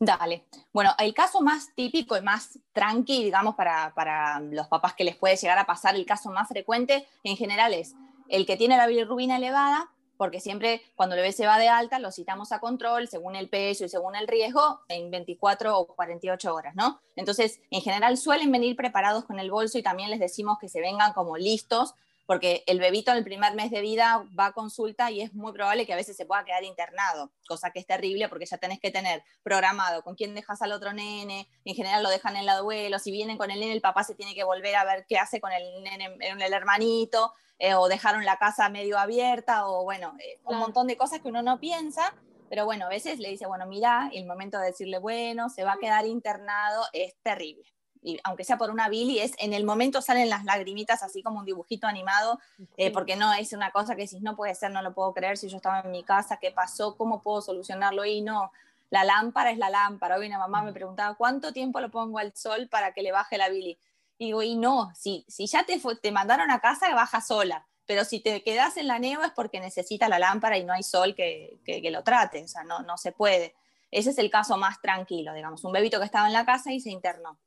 Dale. 0.00 0.44
Bueno, 0.72 0.94
el 0.98 1.12
caso 1.12 1.40
más 1.40 1.74
típico 1.74 2.16
y 2.16 2.20
más 2.20 2.60
tranqui, 2.72 3.24
digamos, 3.24 3.56
para, 3.56 4.40
los 4.40 4.68
papás 4.68 4.94
que 4.94 5.02
les 5.02 5.16
puede 5.16 5.36
llegar 5.36 5.58
a 5.58 5.66
pasar, 5.66 5.96
el 5.96 6.06
caso 6.06 6.30
más 6.30 6.46
frecuente 6.46 7.08
en 7.24 7.36
general 7.36 7.74
es 7.74 7.94
el 8.28 8.46
que 8.46 8.56
tiene 8.56 8.76
la 8.76 8.86
bilirrubina 8.86 9.38
elevada, 9.38 9.90
porque 10.16 10.40
siempre 10.40 10.82
cuando 10.94 11.16
el 11.16 11.22
bebé 11.22 11.32
se 11.32 11.46
va 11.46 11.58
de 11.58 11.68
alta 11.68 11.98
lo 11.98 12.12
citamos 12.12 12.52
a 12.52 12.60
control 12.60 13.08
según 13.08 13.34
el 13.34 13.48
peso 13.48 13.84
y 13.84 13.88
según 13.88 14.14
el 14.14 14.28
riesgo 14.28 14.80
en 14.88 15.10
24 15.10 15.78
o 15.78 15.86
48 15.86 16.54
horas, 16.54 16.74
¿no? 16.76 17.00
Entonces, 17.16 17.60
en 17.70 17.80
general 17.80 18.16
suelen 18.18 18.52
venir 18.52 18.76
preparados 18.76 19.24
con 19.24 19.40
el 19.40 19.50
bolso 19.50 19.78
y 19.78 19.82
también 19.82 20.10
les 20.10 20.20
decimos 20.20 20.58
que 20.60 20.68
se 20.68 20.80
vengan 20.80 21.12
como 21.12 21.36
listos 21.36 21.94
porque 22.28 22.62
el 22.66 22.78
bebito 22.78 23.10
en 23.10 23.16
el 23.16 23.24
primer 23.24 23.54
mes 23.54 23.70
de 23.70 23.80
vida 23.80 24.22
va 24.38 24.46
a 24.48 24.52
consulta 24.52 25.10
y 25.10 25.22
es 25.22 25.32
muy 25.32 25.50
probable 25.54 25.86
que 25.86 25.94
a 25.94 25.96
veces 25.96 26.14
se 26.14 26.26
pueda 26.26 26.44
quedar 26.44 26.62
internado, 26.62 27.32
cosa 27.48 27.70
que 27.70 27.78
es 27.78 27.86
terrible 27.86 28.28
porque 28.28 28.44
ya 28.44 28.58
tenés 28.58 28.80
que 28.80 28.90
tener 28.90 29.24
programado 29.42 30.02
con 30.02 30.14
quién 30.14 30.34
dejas 30.34 30.60
al 30.60 30.72
otro 30.72 30.92
nene, 30.92 31.48
en 31.64 31.74
general 31.74 32.02
lo 32.02 32.10
dejan 32.10 32.36
en 32.36 32.44
la 32.44 32.58
duelo, 32.58 32.98
si 32.98 33.12
vienen 33.12 33.38
con 33.38 33.50
el 33.50 33.60
nene 33.60 33.72
el 33.72 33.80
papá 33.80 34.04
se 34.04 34.14
tiene 34.14 34.34
que 34.34 34.44
volver 34.44 34.76
a 34.76 34.84
ver 34.84 35.06
qué 35.08 35.16
hace 35.16 35.40
con 35.40 35.52
el 35.52 35.82
nene, 35.82 36.18
el 36.20 36.52
hermanito, 36.52 37.32
eh, 37.58 37.72
o 37.72 37.88
dejaron 37.88 38.26
la 38.26 38.36
casa 38.36 38.68
medio 38.68 38.98
abierta, 38.98 39.66
o 39.66 39.84
bueno, 39.84 40.14
eh, 40.22 40.38
un 40.44 40.58
montón 40.58 40.86
de 40.86 40.98
cosas 40.98 41.20
que 41.22 41.28
uno 41.28 41.40
no 41.40 41.58
piensa, 41.58 42.14
pero 42.50 42.66
bueno, 42.66 42.84
a 42.84 42.90
veces 42.90 43.20
le 43.20 43.30
dice, 43.30 43.46
bueno, 43.46 43.64
mira, 43.64 44.10
el 44.12 44.26
momento 44.26 44.58
de 44.58 44.66
decirle, 44.66 44.98
bueno, 44.98 45.48
se 45.48 45.64
va 45.64 45.72
a 45.72 45.78
quedar 45.78 46.04
internado 46.04 46.84
es 46.92 47.16
terrible 47.22 47.77
y 48.02 48.18
aunque 48.24 48.44
sea 48.44 48.58
por 48.58 48.70
una 48.70 48.88
Billy, 48.88 49.18
es 49.18 49.32
en 49.38 49.52
el 49.52 49.64
momento 49.64 50.02
salen 50.02 50.28
las 50.28 50.44
lagrimitas 50.44 51.02
así 51.02 51.22
como 51.22 51.38
un 51.40 51.44
dibujito 51.44 51.86
animado, 51.86 52.38
eh, 52.76 52.90
porque 52.90 53.16
no 53.16 53.32
es 53.32 53.52
una 53.52 53.70
cosa 53.70 53.96
que 53.96 54.02
decís, 54.02 54.22
no 54.22 54.36
puede 54.36 54.54
ser, 54.54 54.70
no 54.70 54.82
lo 54.82 54.94
puedo 54.94 55.12
creer, 55.14 55.38
si 55.38 55.48
yo 55.48 55.56
estaba 55.56 55.80
en 55.80 55.90
mi 55.90 56.02
casa, 56.02 56.38
¿qué 56.38 56.50
pasó? 56.50 56.96
¿Cómo 56.96 57.22
puedo 57.22 57.40
solucionarlo? 57.40 58.04
Y 58.04 58.20
no, 58.20 58.52
la 58.90 59.04
lámpara 59.04 59.50
es 59.50 59.58
la 59.58 59.70
lámpara. 59.70 60.16
Hoy 60.16 60.26
una 60.26 60.38
mamá 60.38 60.62
me 60.62 60.72
preguntaba, 60.72 61.14
¿cuánto 61.14 61.52
tiempo 61.52 61.80
lo 61.80 61.90
pongo 61.90 62.18
al 62.18 62.34
sol 62.34 62.68
para 62.68 62.92
que 62.92 63.02
le 63.02 63.12
baje 63.12 63.38
la 63.38 63.48
Billy? 63.48 63.78
Y 64.18 64.26
digo, 64.26 64.42
y 64.42 64.56
no, 64.56 64.92
si, 64.94 65.24
si 65.28 65.46
ya 65.46 65.64
te, 65.64 65.80
te 66.00 66.10
mandaron 66.10 66.50
a 66.50 66.60
casa, 66.60 66.92
baja 66.94 67.20
sola. 67.20 67.66
Pero 67.86 68.04
si 68.04 68.20
te 68.20 68.42
quedas 68.42 68.76
en 68.76 68.86
la 68.86 68.98
nieve 68.98 69.26
es 69.26 69.32
porque 69.32 69.60
necesita 69.60 70.08
la 70.08 70.18
lámpara 70.18 70.58
y 70.58 70.64
no 70.64 70.72
hay 70.72 70.82
sol 70.82 71.14
que, 71.14 71.58
que, 71.64 71.80
que 71.80 71.90
lo 71.90 72.02
trate, 72.02 72.44
o 72.44 72.48
sea, 72.48 72.64
no, 72.64 72.80
no 72.80 72.98
se 72.98 73.12
puede. 73.12 73.54
Ese 73.90 74.10
es 74.10 74.18
el 74.18 74.30
caso 74.30 74.56
más 74.58 74.80
tranquilo, 74.82 75.32
digamos, 75.32 75.64
un 75.64 75.72
bebito 75.72 75.98
que 75.98 76.04
estaba 76.04 76.26
en 76.26 76.34
la 76.34 76.44
casa 76.44 76.72
y 76.72 76.80
se 76.80 76.90
internó. 76.90 77.38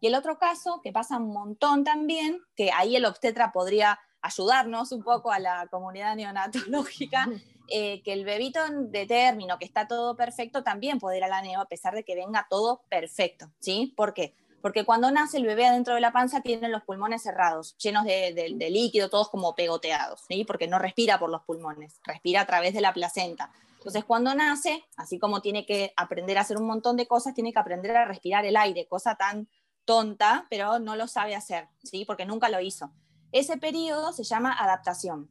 Y 0.00 0.06
el 0.06 0.14
otro 0.14 0.38
caso, 0.38 0.80
que 0.82 0.92
pasa 0.92 1.18
un 1.18 1.32
montón 1.32 1.84
también, 1.84 2.40
que 2.56 2.70
ahí 2.72 2.96
el 2.96 3.04
obstetra 3.04 3.52
podría 3.52 4.00
ayudarnos 4.22 4.92
un 4.92 5.02
poco 5.02 5.30
a 5.30 5.38
la 5.38 5.66
comunidad 5.70 6.16
neonatológica, 6.16 7.28
eh, 7.68 8.02
que 8.02 8.12
el 8.12 8.24
bebito 8.24 8.60
de 8.68 9.06
término, 9.06 9.58
que 9.58 9.64
está 9.64 9.86
todo 9.86 10.16
perfecto, 10.16 10.62
también 10.62 10.98
puede 10.98 11.18
ir 11.18 11.24
a 11.24 11.28
la 11.28 11.42
neo 11.42 11.60
a 11.60 11.66
pesar 11.66 11.94
de 11.94 12.04
que 12.04 12.14
venga 12.14 12.46
todo 12.48 12.82
perfecto, 12.88 13.50
¿sí? 13.60 13.92
¿Por 13.96 14.14
qué? 14.14 14.34
Porque 14.62 14.84
cuando 14.84 15.10
nace 15.10 15.38
el 15.38 15.46
bebé 15.46 15.66
adentro 15.66 15.94
de 15.94 16.00
la 16.00 16.12
panza 16.12 16.42
tiene 16.42 16.68
los 16.68 16.82
pulmones 16.82 17.22
cerrados, 17.22 17.76
llenos 17.78 18.04
de, 18.04 18.54
líquido, 18.70 19.08
todos 19.08 19.30
como 19.30 19.54
pegoteados, 19.54 20.22
¿sí? 20.28 20.44
Porque 20.44 20.68
no 20.68 20.78
respira 20.78 21.18
por 21.18 21.30
los 21.30 21.42
pulmones, 21.42 21.98
respira 22.04 22.42
a 22.42 22.46
través 22.46 22.74
de 22.74 22.82
la 22.82 22.92
placenta. 22.92 23.52
Entonces, 23.78 24.04
cuando 24.04 24.34
nace, 24.34 24.84
así 24.96 25.18
como 25.18 25.40
tiene 25.40 25.64
que 25.64 25.94
aprender 25.96 26.36
a 26.36 26.42
hacer 26.42 26.58
un 26.58 26.66
montón 26.66 26.98
de 26.98 27.06
cosas, 27.06 27.32
tiene 27.32 27.54
que 27.54 27.58
aprender 27.58 27.96
a 27.96 28.04
respirar 28.04 28.44
el 28.44 28.58
aire, 28.58 28.86
cosa 28.86 29.14
tan 29.14 29.48
tonta, 29.90 30.46
pero 30.48 30.78
no 30.78 30.94
lo 30.94 31.08
sabe 31.08 31.34
hacer, 31.34 31.66
¿sí? 31.82 32.04
Porque 32.04 32.24
nunca 32.24 32.48
lo 32.48 32.60
hizo. 32.60 32.92
Ese 33.32 33.56
periodo 33.56 34.12
se 34.12 34.22
llama 34.22 34.52
adaptación. 34.52 35.28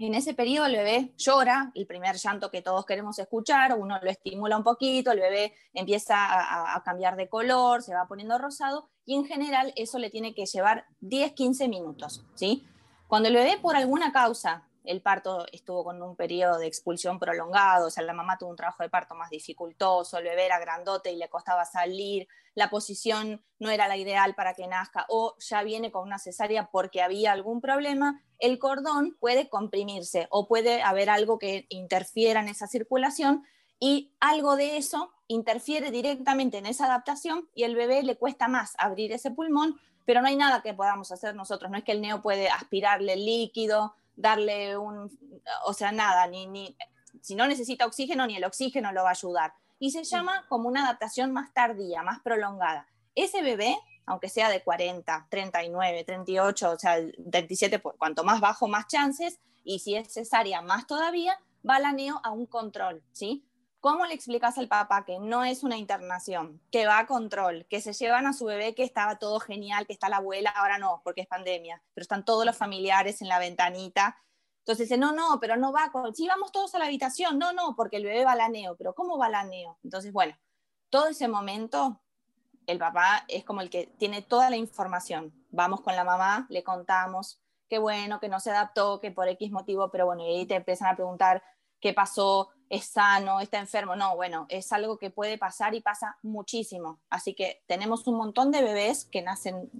En 0.00 0.14
ese 0.14 0.34
periodo 0.34 0.66
el 0.66 0.74
bebé 0.74 1.14
llora, 1.16 1.70
el 1.76 1.86
primer 1.86 2.16
llanto 2.16 2.50
que 2.50 2.60
todos 2.60 2.84
queremos 2.86 3.16
escuchar, 3.20 3.78
uno 3.78 4.00
lo 4.02 4.10
estimula 4.10 4.56
un 4.56 4.64
poquito, 4.64 5.12
el 5.12 5.20
bebé 5.20 5.54
empieza 5.72 6.16
a, 6.16 6.74
a, 6.74 6.82
cambiar 6.82 7.14
de 7.14 7.28
color, 7.28 7.84
se 7.84 7.94
va 7.94 8.08
poniendo 8.08 8.36
rosado 8.36 8.90
y 9.06 9.14
en 9.14 9.26
general 9.26 9.72
eso 9.76 10.00
le 10.00 10.10
tiene 10.10 10.34
que 10.34 10.46
llevar 10.46 10.86
10-15 11.00 11.68
minutos. 11.68 12.24
¿sí? 12.34 12.66
Cuando 13.06 13.28
el 13.28 13.36
bebé 13.36 13.58
por 13.62 13.76
alguna 13.76 14.10
causa 14.10 14.68
el 14.84 15.00
parto 15.00 15.46
estuvo 15.50 15.82
con 15.82 16.00
un 16.02 16.14
periodo 16.14 16.58
de 16.58 16.66
expulsión 16.66 17.18
prolongado, 17.18 17.86
o 17.86 17.90
sea, 17.90 18.04
la 18.04 18.12
mamá 18.12 18.36
tuvo 18.38 18.50
un 18.50 18.56
trabajo 18.56 18.82
de 18.82 18.90
parto 18.90 19.14
más 19.14 19.30
dificultoso, 19.30 20.18
el 20.18 20.24
bebé 20.24 20.44
era 20.46 20.58
grandote 20.58 21.10
y 21.10 21.16
le 21.16 21.28
costaba 21.28 21.64
salir, 21.64 22.28
la 22.54 22.68
posición 22.70 23.42
no 23.58 23.70
era 23.70 23.88
la 23.88 23.96
ideal 23.96 24.34
para 24.34 24.54
que 24.54 24.66
nazca, 24.66 25.06
o 25.08 25.36
ya 25.38 25.62
viene 25.62 25.90
con 25.90 26.02
una 26.02 26.18
cesárea 26.18 26.68
porque 26.70 27.02
había 27.02 27.32
algún 27.32 27.60
problema, 27.62 28.22
el 28.38 28.58
cordón 28.58 29.16
puede 29.18 29.48
comprimirse 29.48 30.28
o 30.30 30.46
puede 30.46 30.82
haber 30.82 31.08
algo 31.08 31.38
que 31.38 31.66
interfiera 31.70 32.40
en 32.40 32.48
esa 32.48 32.66
circulación 32.66 33.44
y 33.80 34.14
algo 34.20 34.56
de 34.56 34.76
eso 34.76 35.12
interfiere 35.28 35.90
directamente 35.90 36.58
en 36.58 36.66
esa 36.66 36.84
adaptación 36.84 37.48
y 37.54 37.64
el 37.64 37.74
bebé 37.74 38.02
le 38.02 38.16
cuesta 38.16 38.48
más 38.48 38.74
abrir 38.78 39.12
ese 39.12 39.30
pulmón, 39.30 39.80
pero 40.04 40.20
no 40.20 40.28
hay 40.28 40.36
nada 40.36 40.60
que 40.60 40.74
podamos 40.74 41.10
hacer 41.10 41.34
nosotros, 41.34 41.70
no 41.70 41.78
es 41.78 41.84
que 41.84 41.92
el 41.92 42.02
neo 42.02 42.20
puede 42.20 42.48
aspirarle 42.50 43.14
el 43.14 43.24
líquido, 43.24 43.94
darle 44.16 44.76
un, 44.76 45.10
o 45.66 45.72
sea, 45.72 45.92
nada, 45.92 46.26
ni, 46.26 46.46
ni, 46.46 46.76
si 47.20 47.34
no 47.34 47.46
necesita 47.46 47.86
oxígeno, 47.86 48.26
ni 48.26 48.36
el 48.36 48.44
oxígeno 48.44 48.92
lo 48.92 49.02
va 49.02 49.10
a 49.10 49.12
ayudar. 49.12 49.54
Y 49.78 49.90
se 49.90 50.04
llama 50.04 50.44
como 50.48 50.68
una 50.68 50.84
adaptación 50.84 51.32
más 51.32 51.52
tardía, 51.52 52.02
más 52.02 52.20
prolongada. 52.20 52.86
Ese 53.14 53.42
bebé, 53.42 53.76
aunque 54.06 54.28
sea 54.28 54.48
de 54.48 54.62
40, 54.62 55.26
39, 55.30 56.04
38, 56.04 56.70
o 56.70 56.78
sea, 56.78 56.96
37, 57.30 57.80
cuanto 57.98 58.24
más 58.24 58.40
bajo, 58.40 58.68
más 58.68 58.86
chances, 58.86 59.40
y 59.64 59.78
si 59.80 59.96
es 59.96 60.12
cesárea, 60.12 60.60
más 60.62 60.86
todavía, 60.86 61.38
va 61.68 61.78
la 61.78 61.92
neo 61.92 62.20
a 62.22 62.30
un 62.30 62.46
control, 62.46 63.02
¿sí? 63.12 63.44
¿Cómo 63.84 64.06
le 64.06 64.14
explicas 64.14 64.56
al 64.56 64.66
papá 64.66 65.04
que 65.04 65.18
no 65.18 65.44
es 65.44 65.62
una 65.62 65.76
internación, 65.76 66.58
que 66.70 66.86
va 66.86 67.00
a 67.00 67.06
control, 67.06 67.66
que 67.68 67.82
se 67.82 67.92
llevan 67.92 68.26
a 68.26 68.32
su 68.32 68.46
bebé 68.46 68.74
que 68.74 68.82
estaba 68.82 69.18
todo 69.18 69.38
genial, 69.40 69.86
que 69.86 69.92
está 69.92 70.08
la 70.08 70.16
abuela, 70.16 70.48
ahora 70.56 70.78
no, 70.78 71.02
porque 71.04 71.20
es 71.20 71.26
pandemia, 71.26 71.82
pero 71.92 72.00
están 72.00 72.24
todos 72.24 72.46
los 72.46 72.56
familiares 72.56 73.20
en 73.20 73.28
la 73.28 73.38
ventanita? 73.38 74.16
Entonces 74.60 74.88
dice, 74.88 74.96
no, 74.96 75.12
no, 75.12 75.38
pero 75.38 75.58
no 75.58 75.70
va, 75.70 75.92
con... 75.92 76.14
sí, 76.14 76.26
vamos 76.26 76.50
todos 76.50 76.74
a 76.74 76.78
la 76.78 76.86
habitación, 76.86 77.38
no, 77.38 77.52
no, 77.52 77.76
porque 77.76 77.98
el 77.98 78.04
bebé 78.04 78.24
va 78.24 78.34
pero 78.78 78.94
¿cómo 78.94 79.18
va 79.18 79.28
la 79.28 79.44
neo? 79.44 79.78
Entonces, 79.84 80.14
bueno, 80.14 80.34
todo 80.88 81.08
ese 81.08 81.28
momento, 81.28 82.00
el 82.66 82.78
papá 82.78 83.26
es 83.28 83.44
como 83.44 83.60
el 83.60 83.68
que 83.68 83.88
tiene 83.98 84.22
toda 84.22 84.48
la 84.48 84.56
información. 84.56 85.34
Vamos 85.50 85.82
con 85.82 85.94
la 85.94 86.04
mamá, 86.04 86.46
le 86.48 86.64
contamos, 86.64 87.38
qué 87.68 87.76
bueno, 87.76 88.18
que 88.18 88.30
no 88.30 88.40
se 88.40 88.50
adaptó, 88.50 88.98
que 88.98 89.10
por 89.10 89.28
X 89.28 89.52
motivo, 89.52 89.90
pero 89.90 90.06
bueno, 90.06 90.22
y 90.22 90.38
ahí 90.38 90.46
te 90.46 90.54
empiezan 90.54 90.88
a 90.88 90.96
preguntar 90.96 91.42
qué 91.80 91.92
pasó, 91.92 92.48
es 92.68 92.86
sano, 92.86 93.40
está 93.40 93.58
enfermo. 93.58 93.96
No, 93.96 94.16
bueno, 94.16 94.46
es 94.48 94.72
algo 94.72 94.98
que 94.98 95.10
puede 95.10 95.38
pasar 95.38 95.74
y 95.74 95.80
pasa 95.80 96.18
muchísimo. 96.22 97.00
Así 97.10 97.34
que 97.34 97.62
tenemos 97.66 98.06
un 98.06 98.16
montón 98.16 98.50
de 98.50 98.62
bebés 98.62 99.04
que 99.04 99.22
nacen 99.22 99.70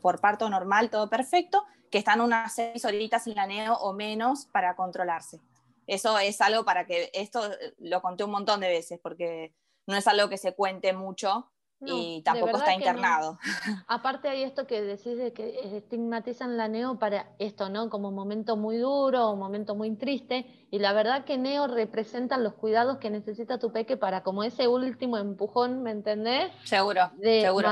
por 0.00 0.20
parto 0.20 0.48
normal, 0.50 0.90
todo 0.90 1.08
perfecto, 1.08 1.64
que 1.90 1.98
están 1.98 2.20
unas 2.20 2.54
seis 2.54 2.84
horitas 2.84 3.26
en 3.26 3.36
la 3.36 3.46
neo 3.46 3.74
o 3.74 3.92
menos 3.92 4.46
para 4.46 4.76
controlarse. 4.76 5.40
Eso 5.86 6.18
es 6.18 6.40
algo 6.40 6.64
para 6.64 6.86
que, 6.86 7.10
esto 7.14 7.40
lo 7.78 8.02
conté 8.02 8.24
un 8.24 8.30
montón 8.30 8.60
de 8.60 8.68
veces, 8.68 8.98
porque 9.02 9.54
no 9.86 9.96
es 9.96 10.06
algo 10.06 10.28
que 10.28 10.38
se 10.38 10.54
cuente 10.54 10.92
mucho, 10.92 11.50
y 11.86 12.22
tampoco 12.22 12.56
está 12.56 12.74
internado. 12.74 13.38
Aparte 13.88 14.28
hay 14.28 14.42
esto 14.42 14.66
que 14.66 14.82
decís 14.82 15.16
de 15.16 15.32
que 15.32 15.76
estigmatizan 15.76 16.56
la 16.56 16.68
neo 16.68 16.98
para 16.98 17.30
esto, 17.38 17.68
¿no? 17.68 17.90
Como 17.90 18.08
un 18.08 18.14
momento 18.14 18.56
muy 18.56 18.76
duro, 18.76 19.30
un 19.30 19.38
momento 19.38 19.74
muy 19.74 19.94
triste, 19.96 20.66
y 20.70 20.78
la 20.78 20.92
verdad 20.92 21.24
que 21.24 21.38
neo 21.38 21.66
representan 21.66 22.42
los 22.42 22.54
cuidados 22.54 22.98
que 22.98 23.10
necesita 23.10 23.58
tu 23.58 23.72
peque 23.72 23.96
para 23.96 24.22
como 24.22 24.42
ese 24.42 24.66
último 24.66 25.18
empujón, 25.18 25.82
¿me 25.82 25.90
entendés? 25.90 26.52
Seguro, 26.64 27.10
de, 27.16 27.42
seguro. 27.42 27.70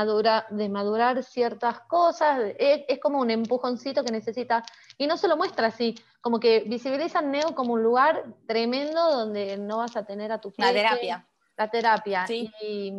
de 0.50 0.68
madurar 0.68 1.22
ciertas 1.22 1.80
cosas, 1.80 2.40
es, 2.58 2.82
es, 2.88 3.00
como 3.00 3.18
un 3.20 3.30
empujoncito 3.30 4.04
que 4.04 4.12
necesita, 4.12 4.62
y 4.98 5.06
no 5.06 5.16
se 5.16 5.28
lo 5.28 5.36
muestra 5.36 5.68
así, 5.68 5.94
como 6.20 6.38
que 6.38 6.60
visibilizan 6.60 7.30
neo 7.30 7.54
como 7.54 7.74
un 7.74 7.82
lugar 7.82 8.24
tremendo 8.46 9.10
donde 9.10 9.56
no 9.58 9.78
vas 9.78 9.96
a 9.96 10.04
tener 10.04 10.30
a 10.30 10.40
tu 10.40 10.50
peque. 10.50 10.62
La 10.62 10.72
terapia. 10.72 11.26
La 11.56 11.68
terapia. 11.68 12.26
Sí. 12.26 12.50
Y, 12.62 12.92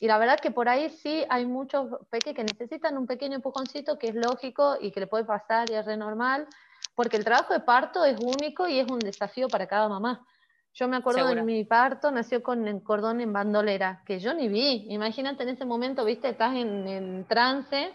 y 0.00 0.06
la 0.06 0.18
verdad 0.18 0.40
que 0.40 0.50
por 0.50 0.68
ahí 0.68 0.90
sí 0.90 1.24
hay 1.28 1.46
muchos 1.46 1.88
peques 2.10 2.34
que 2.34 2.44
necesitan 2.44 2.98
un 2.98 3.06
pequeño 3.06 3.36
empujoncito 3.36 3.98
que 3.98 4.08
es 4.08 4.14
lógico 4.14 4.76
y 4.80 4.90
que 4.90 5.00
le 5.00 5.06
puede 5.06 5.24
pasar 5.24 5.70
y 5.70 5.74
es 5.74 5.84
re 5.84 5.96
normal, 5.96 6.46
porque 6.94 7.16
el 7.16 7.24
trabajo 7.24 7.54
de 7.54 7.60
parto 7.60 8.04
es 8.04 8.18
único 8.20 8.68
y 8.68 8.78
es 8.78 8.90
un 8.90 8.98
desafío 8.98 9.48
para 9.48 9.66
cada 9.66 9.88
mamá. 9.88 10.26
Yo 10.74 10.88
me 10.88 10.96
acuerdo 10.96 11.28
de 11.28 11.42
mi 11.42 11.64
parto, 11.64 12.10
nació 12.10 12.42
con 12.42 12.66
el 12.66 12.82
cordón 12.82 13.20
en 13.20 13.32
bandolera, 13.32 14.02
que 14.04 14.18
yo 14.18 14.34
ni 14.34 14.48
vi. 14.48 14.86
Imagínate 14.88 15.44
en 15.44 15.50
ese 15.50 15.64
momento, 15.64 16.04
viste, 16.04 16.28
estás 16.28 16.56
en, 16.56 16.88
en 16.88 17.24
trance 17.26 17.94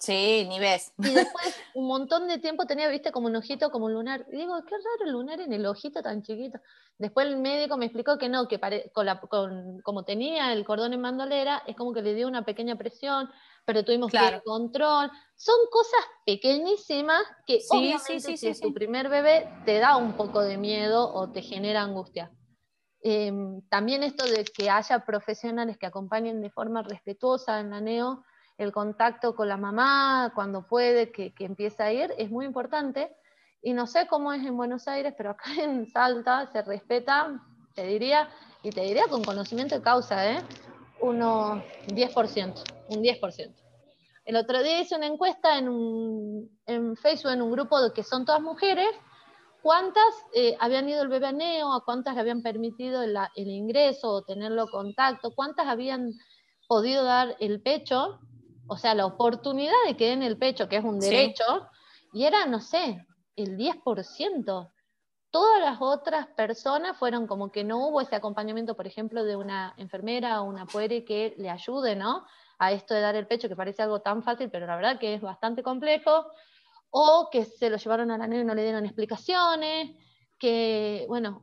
Sí, 0.00 0.46
ni 0.48 0.58
ves. 0.58 0.94
Y 0.96 1.12
después 1.12 1.60
un 1.74 1.86
montón 1.86 2.26
de 2.26 2.38
tiempo 2.38 2.64
tenía, 2.64 2.88
viste, 2.88 3.12
como 3.12 3.26
un 3.26 3.36
ojito, 3.36 3.70
como 3.70 3.84
un 3.84 3.92
lunar. 3.92 4.24
Y 4.32 4.36
digo, 4.36 4.54
qué 4.64 4.74
raro 4.74 5.04
el 5.04 5.12
lunar 5.12 5.40
en 5.42 5.52
el 5.52 5.66
ojito 5.66 6.02
tan 6.02 6.22
chiquito. 6.22 6.58
Después 6.96 7.26
el 7.26 7.36
médico 7.36 7.76
me 7.76 7.84
explicó 7.84 8.16
que 8.16 8.30
no, 8.30 8.48
que 8.48 8.58
con 8.94 9.04
la, 9.04 9.20
con, 9.20 9.80
como 9.82 10.04
tenía 10.04 10.54
el 10.54 10.64
cordón 10.64 10.94
en 10.94 11.02
mandolera, 11.02 11.62
es 11.66 11.76
como 11.76 11.92
que 11.92 12.00
le 12.00 12.14
dio 12.14 12.28
una 12.28 12.46
pequeña 12.46 12.76
presión, 12.76 13.30
pero 13.66 13.84
tuvimos 13.84 14.10
que 14.10 14.16
ir 14.16 14.42
control. 14.42 15.10
Son 15.36 15.56
cosas 15.70 16.00
pequeñísimas 16.24 17.22
que 17.46 17.60
obviamente 17.68 18.38
si 18.38 18.48
es 18.48 18.58
tu 18.58 18.72
primer 18.72 19.10
bebé 19.10 19.52
te 19.66 19.80
da 19.80 19.98
un 19.98 20.14
poco 20.14 20.40
de 20.40 20.56
miedo 20.56 21.12
o 21.12 21.30
te 21.30 21.42
genera 21.42 21.82
angustia. 21.82 22.32
Em, 23.02 23.60
también 23.68 24.02
esto 24.02 24.24
de 24.24 24.44
que 24.44 24.70
haya 24.70 25.04
profesionales 25.04 25.76
que 25.78 25.86
acompañen 25.86 26.40
de 26.40 26.50
forma 26.50 26.82
respetuosa 26.82 27.60
en 27.60 27.70
la 27.70 27.80
NEO, 27.80 28.24
el 28.60 28.72
contacto 28.72 29.34
con 29.34 29.48
la 29.48 29.56
mamá 29.56 30.32
cuando 30.34 30.66
puede, 30.66 31.10
que, 31.10 31.32
que 31.32 31.46
empieza 31.46 31.84
a 31.84 31.92
ir, 31.92 32.14
es 32.18 32.30
muy 32.30 32.44
importante. 32.44 33.10
Y 33.62 33.72
no 33.72 33.86
sé 33.86 34.06
cómo 34.06 34.34
es 34.34 34.44
en 34.44 34.56
Buenos 34.56 34.86
Aires, 34.86 35.14
pero 35.16 35.30
acá 35.30 35.50
en 35.58 35.86
Salta 35.90 36.46
se 36.52 36.60
respeta, 36.62 37.40
te 37.74 37.86
diría, 37.86 38.28
y 38.62 38.70
te 38.70 38.82
diría 38.82 39.04
con 39.08 39.24
conocimiento 39.24 39.74
de 39.74 39.82
causa, 39.82 40.30
¿eh? 40.30 40.42
unos 41.00 41.62
10%, 41.86 42.62
un 42.88 43.02
10%. 43.02 43.54
El 44.26 44.36
otro 44.36 44.62
día 44.62 44.80
hice 44.80 44.94
una 44.94 45.06
encuesta 45.06 45.56
en, 45.56 45.70
un, 45.70 46.60
en 46.66 46.96
Facebook, 46.96 47.32
en 47.32 47.40
un 47.40 47.50
grupo 47.50 47.80
de 47.80 47.94
que 47.94 48.02
son 48.02 48.26
todas 48.26 48.42
mujeres, 48.42 48.90
cuántas 49.62 50.04
eh, 50.34 50.54
habían 50.60 50.86
ido 50.86 51.02
el 51.02 51.08
bebé 51.08 51.28
a 51.28 51.80
cuántas 51.86 52.14
le 52.14 52.20
habían 52.20 52.42
permitido 52.42 53.02
el 53.02 53.48
ingreso 53.48 54.10
o 54.10 54.22
tenerlo 54.22 54.66
contacto, 54.68 55.32
cuántas 55.34 55.66
habían 55.66 56.12
podido 56.68 57.04
dar 57.04 57.36
el 57.40 57.62
pecho 57.62 58.20
o 58.70 58.76
sea, 58.76 58.94
la 58.94 59.04
oportunidad 59.04 59.74
de 59.84 59.96
que 59.96 60.10
den 60.10 60.22
el 60.22 60.38
pecho, 60.38 60.68
que 60.68 60.76
es 60.76 60.84
un 60.84 61.00
derecho, 61.00 61.44
y 62.12 62.22
era, 62.22 62.46
no 62.46 62.60
sé, 62.60 63.04
el 63.34 63.58
10%. 63.58 64.70
Todas 65.32 65.60
las 65.60 65.78
otras 65.80 66.28
personas 66.28 66.96
fueron 66.96 67.26
como 67.26 67.50
que 67.50 67.64
no 67.64 67.88
hubo 67.88 68.00
ese 68.00 68.14
acompañamiento, 68.14 68.76
por 68.76 68.86
ejemplo, 68.86 69.24
de 69.24 69.34
una 69.34 69.74
enfermera 69.76 70.40
o 70.40 70.44
una 70.44 70.66
puere 70.66 71.04
que 71.04 71.34
le 71.36 71.50
ayude, 71.50 71.96
¿no? 71.96 72.24
A 72.60 72.70
esto 72.70 72.94
de 72.94 73.00
dar 73.00 73.16
el 73.16 73.26
pecho, 73.26 73.48
que 73.48 73.56
parece 73.56 73.82
algo 73.82 74.02
tan 74.02 74.22
fácil, 74.22 74.48
pero 74.50 74.68
la 74.68 74.76
verdad 74.76 75.00
que 75.00 75.14
es 75.14 75.20
bastante 75.20 75.64
complejo. 75.64 76.26
O 76.90 77.28
que 77.32 77.44
se 77.46 77.70
lo 77.70 77.76
llevaron 77.76 78.12
a 78.12 78.18
la 78.18 78.28
nena 78.28 78.42
y 78.42 78.44
no 78.44 78.54
le 78.54 78.62
dieron 78.62 78.84
explicaciones, 78.84 79.96
que, 80.38 81.06
bueno, 81.08 81.42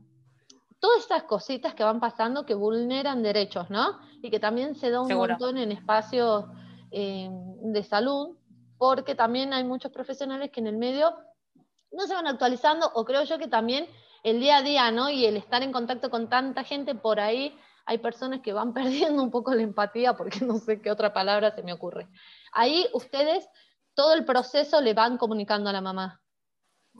todas 0.80 1.00
estas 1.02 1.24
cositas 1.24 1.74
que 1.74 1.84
van 1.84 2.00
pasando 2.00 2.46
que 2.46 2.54
vulneran 2.54 3.22
derechos, 3.22 3.70
¿no? 3.70 4.00
Y 4.22 4.30
que 4.30 4.40
también 4.40 4.76
se 4.76 4.92
da 4.92 5.02
un 5.02 5.14
montón 5.14 5.58
en 5.58 5.74
espacios 5.74 6.46
eh, 7.00 7.30
de 7.30 7.84
salud, 7.84 8.36
porque 8.80 9.14
también 9.14 9.54
hay 9.54 9.64
muchos 9.64 9.92
profesionales 9.92 10.50
que 10.50 10.62
en 10.62 10.66
el 10.66 10.78
medio 10.78 11.16
no 11.92 12.08
se 12.08 12.16
van 12.16 12.26
actualizando, 12.26 12.90
o 12.96 13.06
creo 13.06 13.24
yo 13.24 13.38
que 13.38 13.48
también 13.48 13.88
el 14.24 14.40
día 14.40 14.58
a 14.58 14.62
día, 14.64 14.90
¿no? 14.90 15.08
Y 15.12 15.28
el 15.28 15.38
estar 15.38 15.62
en 15.62 15.72
contacto 15.72 16.10
con 16.10 16.28
tanta 16.28 16.64
gente 16.64 16.96
por 16.96 17.20
ahí, 17.20 17.56
hay 17.86 18.00
personas 18.00 18.42
que 18.42 18.52
van 18.52 18.74
perdiendo 18.74 19.22
un 19.22 19.30
poco 19.30 19.54
la 19.54 19.62
empatía, 19.62 20.18
porque 20.18 20.44
no 20.44 20.58
sé 20.58 20.82
qué 20.82 20.90
otra 20.90 21.14
palabra 21.14 21.54
se 21.54 21.62
me 21.62 21.72
ocurre. 21.72 22.08
Ahí 22.52 22.88
ustedes 22.94 23.48
todo 23.94 24.16
el 24.16 24.26
proceso 24.26 24.82
le 24.82 24.96
van 24.96 25.20
comunicando 25.20 25.70
a 25.70 25.74
la 25.74 25.82
mamá. 25.82 26.24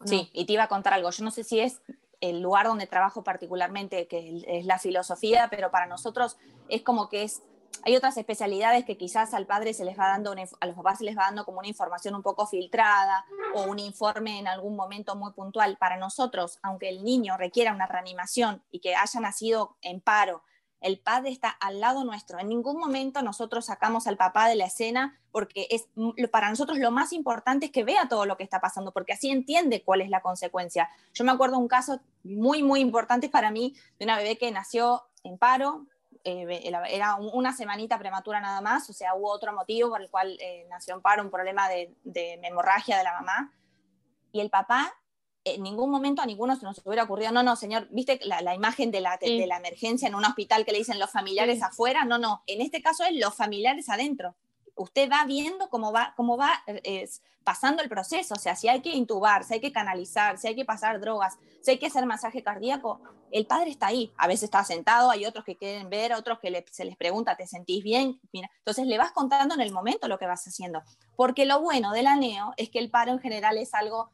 Sí, 0.06 0.30
y 0.32 0.46
te 0.46 0.54
iba 0.54 0.66
a 0.66 0.68
contar 0.68 0.94
algo. 0.94 1.10
Yo 1.10 1.24
no 1.24 1.32
sé 1.32 1.44
si 1.44 1.60
es 1.60 1.82
el 2.22 2.40
lugar 2.40 2.68
donde 2.68 2.86
trabajo 2.86 3.24
particularmente, 3.24 4.08
que 4.08 4.44
es 4.46 4.66
la 4.68 4.78
filosofía, 4.78 5.48
pero 5.50 5.72
para 5.72 5.88
nosotros 5.88 6.38
es 6.70 6.84
como 6.84 7.10
que 7.10 7.24
es 7.24 7.42
hay 7.84 7.96
otras 7.96 8.18
especialidades 8.18 8.84
que 8.84 8.98
quizás 8.98 9.34
al 9.34 9.46
padre 9.46 9.74
se 9.74 9.86
les 9.86 9.98
va 9.98 10.08
dando, 10.08 10.34
a 10.34 10.66
los 10.66 10.76
papás 10.76 10.98
se 10.98 11.06
les 11.06 11.18
va 11.18 11.24
dando 11.24 11.46
como 11.46 11.60
una 11.60 11.68
información 11.68 12.16
un 12.16 12.24
poco 12.24 12.46
filtrada 12.46 13.26
o 13.54 13.64
un 13.64 13.80
informe 13.80 14.40
en 14.40 14.48
algún 14.48 14.76
momento 14.76 15.16
muy 15.16 15.32
puntual. 15.32 15.78
Para 15.78 15.96
nosotros, 15.98 16.60
aunque 16.64 16.90
el 16.90 17.04
niño 17.04 17.38
requiera 17.38 17.74
una 17.74 17.88
reanimación 17.88 18.62
y 18.72 18.80
que 18.80 18.96
haya 18.96 19.20
nacido 19.22 19.78
en 19.82 20.02
paro, 20.02 20.44
el 20.82 21.00
padre 21.00 21.32
está 21.32 21.50
al 21.50 21.80
lado 21.80 22.04
nuestro. 22.04 22.40
En 22.40 22.50
ningún 22.50 22.78
momento 22.78 23.22
nosotros 23.22 23.66
sacamos 23.66 24.06
al 24.06 24.18
papá 24.18 24.48
de 24.48 24.56
la 24.56 24.66
escena 24.66 25.18
porque 25.32 25.68
es 25.70 25.88
para 26.30 26.50
nosotros 26.50 26.78
lo 26.80 26.92
más 26.92 27.14
importante 27.14 27.68
es 27.68 27.72
que 27.72 27.84
vea 27.84 28.08
todo 28.08 28.26
lo 28.26 28.38
que 28.38 28.44
está 28.44 28.60
pasando, 28.60 28.92
porque 28.92 29.14
así 29.14 29.30
entiende 29.30 29.84
cuál 29.84 30.02
es 30.02 30.10
la 30.10 30.22
consecuencia. 30.22 30.90
Yo 31.14 31.24
me 31.24 31.32
acuerdo 31.32 31.58
un 31.58 31.68
caso 31.68 32.00
muy, 32.24 32.64
muy 32.64 32.80
importante 32.80 33.30
para 33.30 33.52
mí 33.52 33.76
de 33.98 34.06
una 34.06 34.18
bebé 34.18 34.38
que 34.38 34.52
nació 34.52 35.04
en 35.24 35.38
paro, 35.38 35.86
eh, 36.24 36.64
era 36.90 37.16
una 37.16 37.54
semanita 37.54 37.98
prematura 37.98 38.42
nada 38.42 38.62
más, 38.62 38.90
o 38.90 38.94
sea, 38.94 39.16
hubo 39.16 39.32
otro 39.32 39.54
motivo 39.54 39.90
por 39.90 40.02
el 40.02 40.10
cual 40.10 40.38
eh, 40.40 40.66
nació 40.70 40.96
en 40.96 41.02
paro, 41.02 41.24
un 41.24 41.32
problema 41.32 41.68
de, 41.70 41.96
hemorragia 42.44 42.98
de 42.98 43.04
la 43.04 43.14
mamá. 43.14 43.54
Y 44.32 44.42
el 44.42 44.50
papá, 44.50 44.94
en 45.44 45.64
ningún 45.64 45.90
momento 45.90 46.22
a 46.22 46.26
ninguno 46.26 46.56
se 46.56 46.66
nos 46.66 46.82
hubiera 46.86 47.04
ocurrido, 47.04 47.32
no, 47.32 47.44
no, 47.44 47.56
señor, 47.56 47.88
¿viste 47.92 48.20
la, 48.24 48.54
imagen 48.54 48.92
de 48.92 49.02
la, 49.02 49.18
de, 49.18 49.48
la 49.48 49.58
emergencia 49.58 50.08
en 50.08 50.16
un 50.16 50.26
hospital 50.26 50.66
que 50.66 50.72
le 50.72 50.80
dicen 50.80 51.00
los 51.00 51.12
familiares 51.12 51.62
afuera? 51.64 52.06
No, 52.06 52.18
no, 52.18 52.44
en 52.48 52.62
este 52.62 52.82
caso 52.82 53.04
es 53.04 53.16
los 53.16 53.36
familiares 53.36 53.90
adentro 53.90 54.36
usted 54.78 55.10
va 55.12 55.26
viendo 55.26 55.70
cómo 55.70 55.92
va, 55.92 56.14
cómo 56.16 56.38
va 56.38 56.64
eh, 56.68 57.08
pasando 57.44 57.82
el 57.82 57.90
proceso, 57.90 58.34
o 58.34 58.40
sea, 58.40 58.56
si 58.56 58.68
hay 58.68 58.82
que 58.82 58.90
intubar, 58.90 59.44
si 59.44 59.56
hay 59.56 59.60
que 59.62 59.72
canalizar, 59.72 60.38
si 60.38 60.48
hay 60.48 60.56
que 60.56 60.66
pasar 60.66 61.00
drogas, 61.00 61.38
si 61.62 61.72
hay 61.72 61.80
que 61.80 61.88
hacer 61.88 62.06
masaje 62.06 62.44
cardíaco, 62.44 63.02
el 63.32 63.46
padre 63.46 63.70
está 63.70 63.88
ahí, 63.88 64.12
a 64.18 64.28
veces 64.28 64.44
está 64.44 64.64
sentado, 64.64 65.10
hay 65.10 65.26
otros 65.26 65.46
que 65.46 65.56
quieren 65.56 65.90
ver, 65.90 66.14
otros 66.14 66.40
que 66.40 66.66
se 66.72 66.86
les 66.86 66.98
pregunta, 66.98 67.36
¿te 67.36 67.48
sentís 67.48 67.84
bien? 67.84 68.20
entonces 68.34 68.86
le 68.86 68.98
vas 68.98 69.12
contando 69.12 69.56
en 69.56 69.62
el 69.62 69.72
momento 69.72 70.08
lo 70.08 70.18
que 70.20 70.26
vas 70.26 70.46
haciendo, 70.46 70.84
porque 71.16 71.46
lo 71.46 71.62
bueno 71.62 71.92
del 71.92 72.08
aneo 72.08 72.54
es 72.58 72.70
que 72.70 72.80
el 72.80 72.90
paro 72.90 73.12
en 73.12 73.20
general 73.20 73.58
es 73.58 73.74
algo 73.74 74.12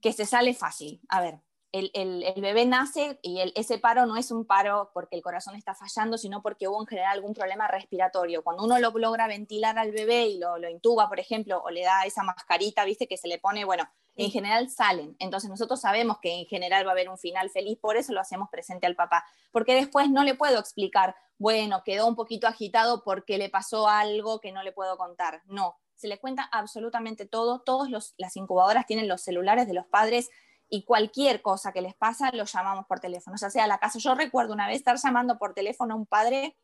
que 0.00 0.12
se 0.12 0.24
sale 0.24 0.54
fácil. 0.54 1.00
A 1.08 1.20
ver, 1.20 1.40
el, 1.84 2.40
bebé 2.40 2.66
nace 2.66 3.18
y 3.22 3.40
ese 3.54 3.78
paro 3.78 4.06
no 4.06 4.16
es 4.16 4.30
un 4.30 4.44
paro 4.44 4.90
porque 4.94 5.16
el 5.16 5.22
corazón 5.22 5.56
está 5.56 5.74
fallando, 5.74 6.18
sino 6.18 6.42
porque 6.42 6.68
hubo 6.68 6.80
en 6.80 6.86
general 6.86 7.12
algún 7.12 7.34
problema 7.34 7.68
respiratorio. 7.68 8.42
Cuando 8.42 8.64
uno 8.64 8.78
lo 8.78 8.90
logra 8.90 9.26
ventilar 9.26 9.78
al 9.78 9.92
bebé 9.92 10.26
y 10.26 10.38
lo, 10.38 10.68
intuba, 10.68 11.08
por 11.08 11.20
ejemplo, 11.20 11.62
o 11.62 11.70
le 11.70 11.82
da 11.82 12.04
esa 12.04 12.22
mascarita, 12.22 12.84
viste, 12.84 13.06
que 13.06 13.16
se 13.16 13.28
le 13.28 13.38
pone, 13.38 13.64
bueno, 13.64 13.88
en 14.16 14.30
general 14.30 14.70
salen. 14.70 15.16
Entonces 15.18 15.50
nosotros 15.50 15.80
sabemos 15.80 16.18
que 16.20 16.32
en 16.32 16.46
general 16.46 16.86
va 16.86 16.90
a 16.90 16.92
haber 16.92 17.08
un 17.08 17.18
final 17.18 17.50
feliz, 17.50 17.78
por 17.78 17.96
eso 17.96 18.12
lo 18.12 18.20
hacemos 18.20 18.48
presente 18.50 18.86
al 18.86 18.96
papá. 18.96 19.24
Porque 19.52 19.74
después 19.74 20.10
no 20.10 20.24
le 20.24 20.34
puedo 20.34 20.58
explicar, 20.58 21.16
bueno, 21.38 21.82
quedó 21.84 22.06
un 22.06 22.16
poquito 22.16 22.46
agitado 22.46 23.02
porque 23.04 23.38
le 23.38 23.50
pasó 23.50 23.88
algo 23.88 24.40
que 24.40 24.52
no 24.52 24.62
le 24.62 24.72
puedo 24.72 24.96
contar. 24.96 25.42
No, 25.46 25.76
se 25.96 26.08
le 26.08 26.18
cuenta 26.18 26.48
absolutamente 26.52 27.26
todo. 27.26 27.60
Todas 27.60 28.14
las 28.16 28.36
incubadoras 28.36 28.86
tienen 28.86 29.08
los 29.08 29.22
celulares 29.22 29.66
de 29.66 29.74
los 29.74 29.86
padres 29.86 30.30
y 30.68 30.84
cualquier 30.84 31.42
cosa 31.42 31.72
que 31.72 31.80
les 31.80 31.94
pasa 31.94 32.30
lo 32.32 32.44
llamamos 32.44 32.86
por 32.86 33.00
teléfono, 33.00 33.34
o 33.34 33.38
sea, 33.38 33.64
a 33.64 33.66
la 33.66 33.78
casa. 33.78 33.98
Yo 33.98 34.14
recuerdo 34.14 34.52
una 34.52 34.66
vez 34.66 34.76
estar 34.76 34.96
llamando 34.96 35.38
por 35.38 35.54
teléfono 35.54 35.94
a 35.94 35.96
un 35.96 36.06
padre 36.06 36.56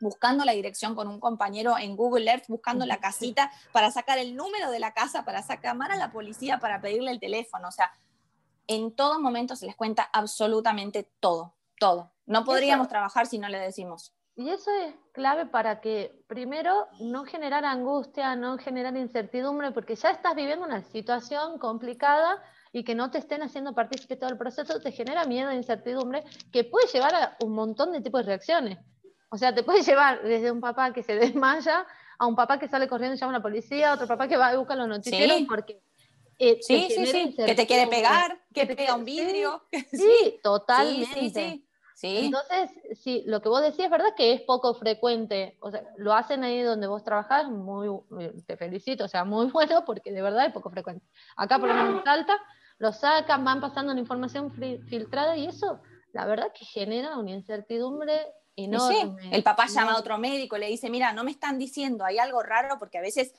buscando 0.00 0.44
la 0.44 0.52
dirección 0.52 0.94
con 0.94 1.08
un 1.08 1.20
compañero 1.20 1.76
en 1.78 1.96
Google 1.96 2.30
Earth, 2.30 2.44
buscando 2.48 2.86
la 2.86 2.98
casita 2.98 3.50
para 3.72 3.90
sacar 3.90 4.18
el 4.18 4.36
número 4.36 4.70
de 4.70 4.78
la 4.78 4.92
casa, 4.92 5.24
para 5.24 5.42
sacar 5.42 5.76
a 5.80 5.96
la 5.96 6.12
policía, 6.12 6.58
para 6.58 6.80
pedirle 6.80 7.10
el 7.10 7.20
teléfono. 7.20 7.68
O 7.68 7.72
sea, 7.72 7.90
en 8.66 8.94
todo 8.94 9.18
momento 9.18 9.56
se 9.56 9.66
les 9.66 9.76
cuenta 9.76 10.08
absolutamente 10.12 11.10
todo, 11.20 11.56
todo. 11.78 12.12
No 12.26 12.44
podríamos 12.44 12.88
trabajar 12.88 13.26
si 13.26 13.38
no 13.38 13.48
le 13.48 13.58
decimos. 13.58 14.14
Y 14.36 14.50
eso 14.50 14.70
es 14.70 14.94
clave 15.12 15.46
para 15.46 15.80
que, 15.80 16.22
primero, 16.28 16.86
no 17.00 17.24
generar 17.24 17.64
angustia, 17.64 18.36
no 18.36 18.56
generar 18.56 18.96
incertidumbre, 18.96 19.72
porque 19.72 19.96
ya 19.96 20.10
estás 20.10 20.36
viviendo 20.36 20.64
una 20.64 20.82
situación 20.82 21.58
complicada 21.58 22.40
y 22.72 22.84
que 22.84 22.94
no 22.94 23.10
te 23.10 23.18
estén 23.18 23.42
haciendo 23.42 23.74
partícipe 23.74 24.16
todo 24.16 24.30
el 24.30 24.38
proceso, 24.38 24.80
te 24.80 24.92
genera 24.92 25.24
miedo 25.24 25.50
e 25.50 25.56
incertidumbre 25.56 26.24
que 26.52 26.64
puede 26.64 26.86
llevar 26.88 27.14
a 27.14 27.36
un 27.42 27.52
montón 27.52 27.92
de 27.92 28.00
tipos 28.00 28.20
de 28.22 28.26
reacciones. 28.26 28.78
O 29.30 29.36
sea, 29.36 29.54
te 29.54 29.62
puede 29.62 29.82
llevar 29.82 30.22
desde 30.22 30.50
un 30.50 30.60
papá 30.60 30.92
que 30.92 31.02
se 31.02 31.14
desmaya 31.16 31.86
a 32.18 32.26
un 32.26 32.34
papá 32.34 32.58
que 32.58 32.68
sale 32.68 32.88
corriendo 32.88 33.14
y 33.14 33.18
llama 33.18 33.34
a 33.34 33.38
la 33.38 33.42
policía, 33.42 33.90
a 33.90 33.94
otro 33.94 34.06
papá 34.06 34.26
que 34.26 34.36
va 34.36 34.52
y 34.52 34.56
busca 34.56 34.74
los 34.74 34.88
noticieros 34.88 35.42
porque... 35.48 35.80
Eh, 36.40 36.58
sí, 36.60 36.88
sí, 36.88 37.06
sí, 37.06 37.34
que 37.34 37.54
te 37.56 37.66
quiere 37.66 37.88
pegar, 37.88 38.40
que, 38.54 38.64
te 38.64 38.76
pega 38.76 38.94
un 38.94 39.04
vidrio. 39.04 39.64
Sí, 39.90 40.38
totalmente. 40.40 41.64
Sí, 41.98 42.26
Entonces, 42.26 42.70
sí, 43.00 43.24
lo 43.26 43.42
que 43.42 43.48
vos 43.48 43.60
decís 43.60 43.80
es 43.80 43.90
verdad 43.90 44.14
que 44.16 44.32
es 44.32 44.42
poco 44.42 44.72
frecuente. 44.74 45.56
O 45.58 45.72
sea, 45.72 45.82
lo 45.96 46.12
hacen 46.12 46.44
ahí 46.44 46.62
donde 46.62 46.86
vos 46.86 47.02
trabajás, 47.02 47.48
muy, 47.48 47.88
eh, 48.20 48.32
te 48.46 48.56
felicito, 48.56 49.02
o 49.02 49.08
sea, 49.08 49.24
muy 49.24 49.46
bueno, 49.50 49.84
porque 49.84 50.12
de 50.12 50.22
verdad 50.22 50.46
es 50.46 50.52
poco 50.52 50.70
frecuente. 50.70 51.04
Acá 51.36 51.58
por 51.58 51.68
lo 51.68 51.74
menos 51.74 52.04
Salta, 52.04 52.38
lo 52.78 52.92
sacan, 52.92 53.44
van 53.44 53.60
pasando 53.60 53.92
una 53.92 54.00
información 54.00 54.52
filtrada 54.52 55.36
y 55.36 55.46
eso, 55.46 55.80
la 56.12 56.26
verdad 56.26 56.52
que 56.52 56.64
genera 56.64 57.18
una 57.18 57.32
incertidumbre 57.32 58.32
enorme. 58.56 59.16
Sí. 59.20 59.28
El 59.32 59.42
papá 59.42 59.66
llama 59.66 59.92
a 59.92 59.98
otro 59.98 60.18
médico, 60.18 60.58
le 60.58 60.68
dice, 60.68 60.90
mira, 60.90 61.12
no 61.12 61.24
me 61.24 61.30
están 61.30 61.58
diciendo, 61.58 62.04
hay 62.04 62.18
algo 62.18 62.42
raro, 62.42 62.78
porque 62.78 62.98
a 62.98 63.02
veces 63.02 63.34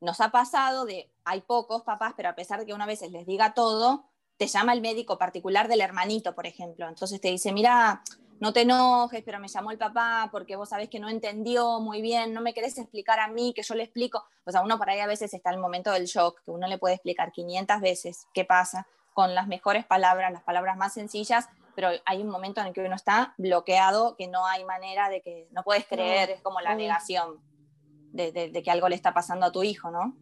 nos 0.00 0.20
ha 0.20 0.30
pasado 0.30 0.84
de, 0.84 1.12
hay 1.24 1.40
pocos 1.42 1.82
papás, 1.82 2.14
pero 2.16 2.28
a 2.28 2.34
pesar 2.34 2.60
de 2.60 2.66
que 2.66 2.74
una 2.74 2.86
vez 2.86 3.02
les 3.10 3.26
diga 3.26 3.54
todo, 3.54 4.10
te 4.36 4.46
llama 4.46 4.72
el 4.72 4.80
médico 4.80 5.18
particular 5.18 5.68
del 5.68 5.80
hermanito, 5.80 6.34
por 6.34 6.46
ejemplo. 6.46 6.88
Entonces 6.88 7.20
te 7.20 7.28
dice, 7.28 7.52
mira, 7.52 8.02
no 8.40 8.52
te 8.52 8.62
enojes, 8.62 9.22
pero 9.24 9.38
me 9.38 9.48
llamó 9.48 9.70
el 9.70 9.78
papá 9.78 10.28
porque 10.30 10.56
vos 10.56 10.68
sabés 10.68 10.88
que 10.88 10.98
no 10.98 11.08
entendió 11.08 11.80
muy 11.80 12.02
bien, 12.02 12.32
no 12.32 12.40
me 12.40 12.54
querés 12.54 12.76
explicar 12.78 13.20
a 13.20 13.28
mí, 13.28 13.52
que 13.54 13.62
yo 13.62 13.74
le 13.74 13.84
explico. 13.84 14.24
O 14.44 14.50
sea, 14.50 14.62
uno 14.62 14.78
por 14.78 14.90
ahí 14.90 15.00
a 15.00 15.06
veces 15.06 15.32
está 15.32 15.50
en 15.50 15.56
el 15.56 15.60
momento 15.60 15.90
del 15.92 16.06
shock, 16.06 16.42
que 16.44 16.50
uno 16.50 16.66
le 16.66 16.78
puede 16.78 16.94
explicar 16.94 17.32
500 17.32 17.80
veces 17.80 18.26
qué 18.34 18.44
pasa 18.44 18.86
con 19.12 19.34
las 19.34 19.46
mejores 19.46 19.86
palabras, 19.86 20.32
las 20.32 20.42
palabras 20.42 20.76
más 20.76 20.92
sencillas, 20.92 21.48
pero 21.74 21.88
hay 22.04 22.20
un 22.20 22.28
momento 22.28 22.60
en 22.60 22.68
el 22.68 22.72
que 22.72 22.80
uno 22.80 22.96
está 22.96 23.34
bloqueado, 23.38 24.16
que 24.16 24.28
no 24.28 24.46
hay 24.46 24.64
manera 24.64 25.08
de 25.08 25.22
que, 25.22 25.48
no 25.52 25.62
puedes 25.62 25.86
creer, 25.86 26.30
es 26.30 26.42
como 26.42 26.60
la 26.60 26.74
negación 26.74 27.40
de, 28.12 28.62
que 28.62 28.70
algo 28.70 28.88
le 28.88 28.96
está 28.96 29.12
pasando 29.14 29.46
a 29.46 29.52
tu 29.52 29.62
hijo, 29.62 29.90
¿no? 29.90 30.16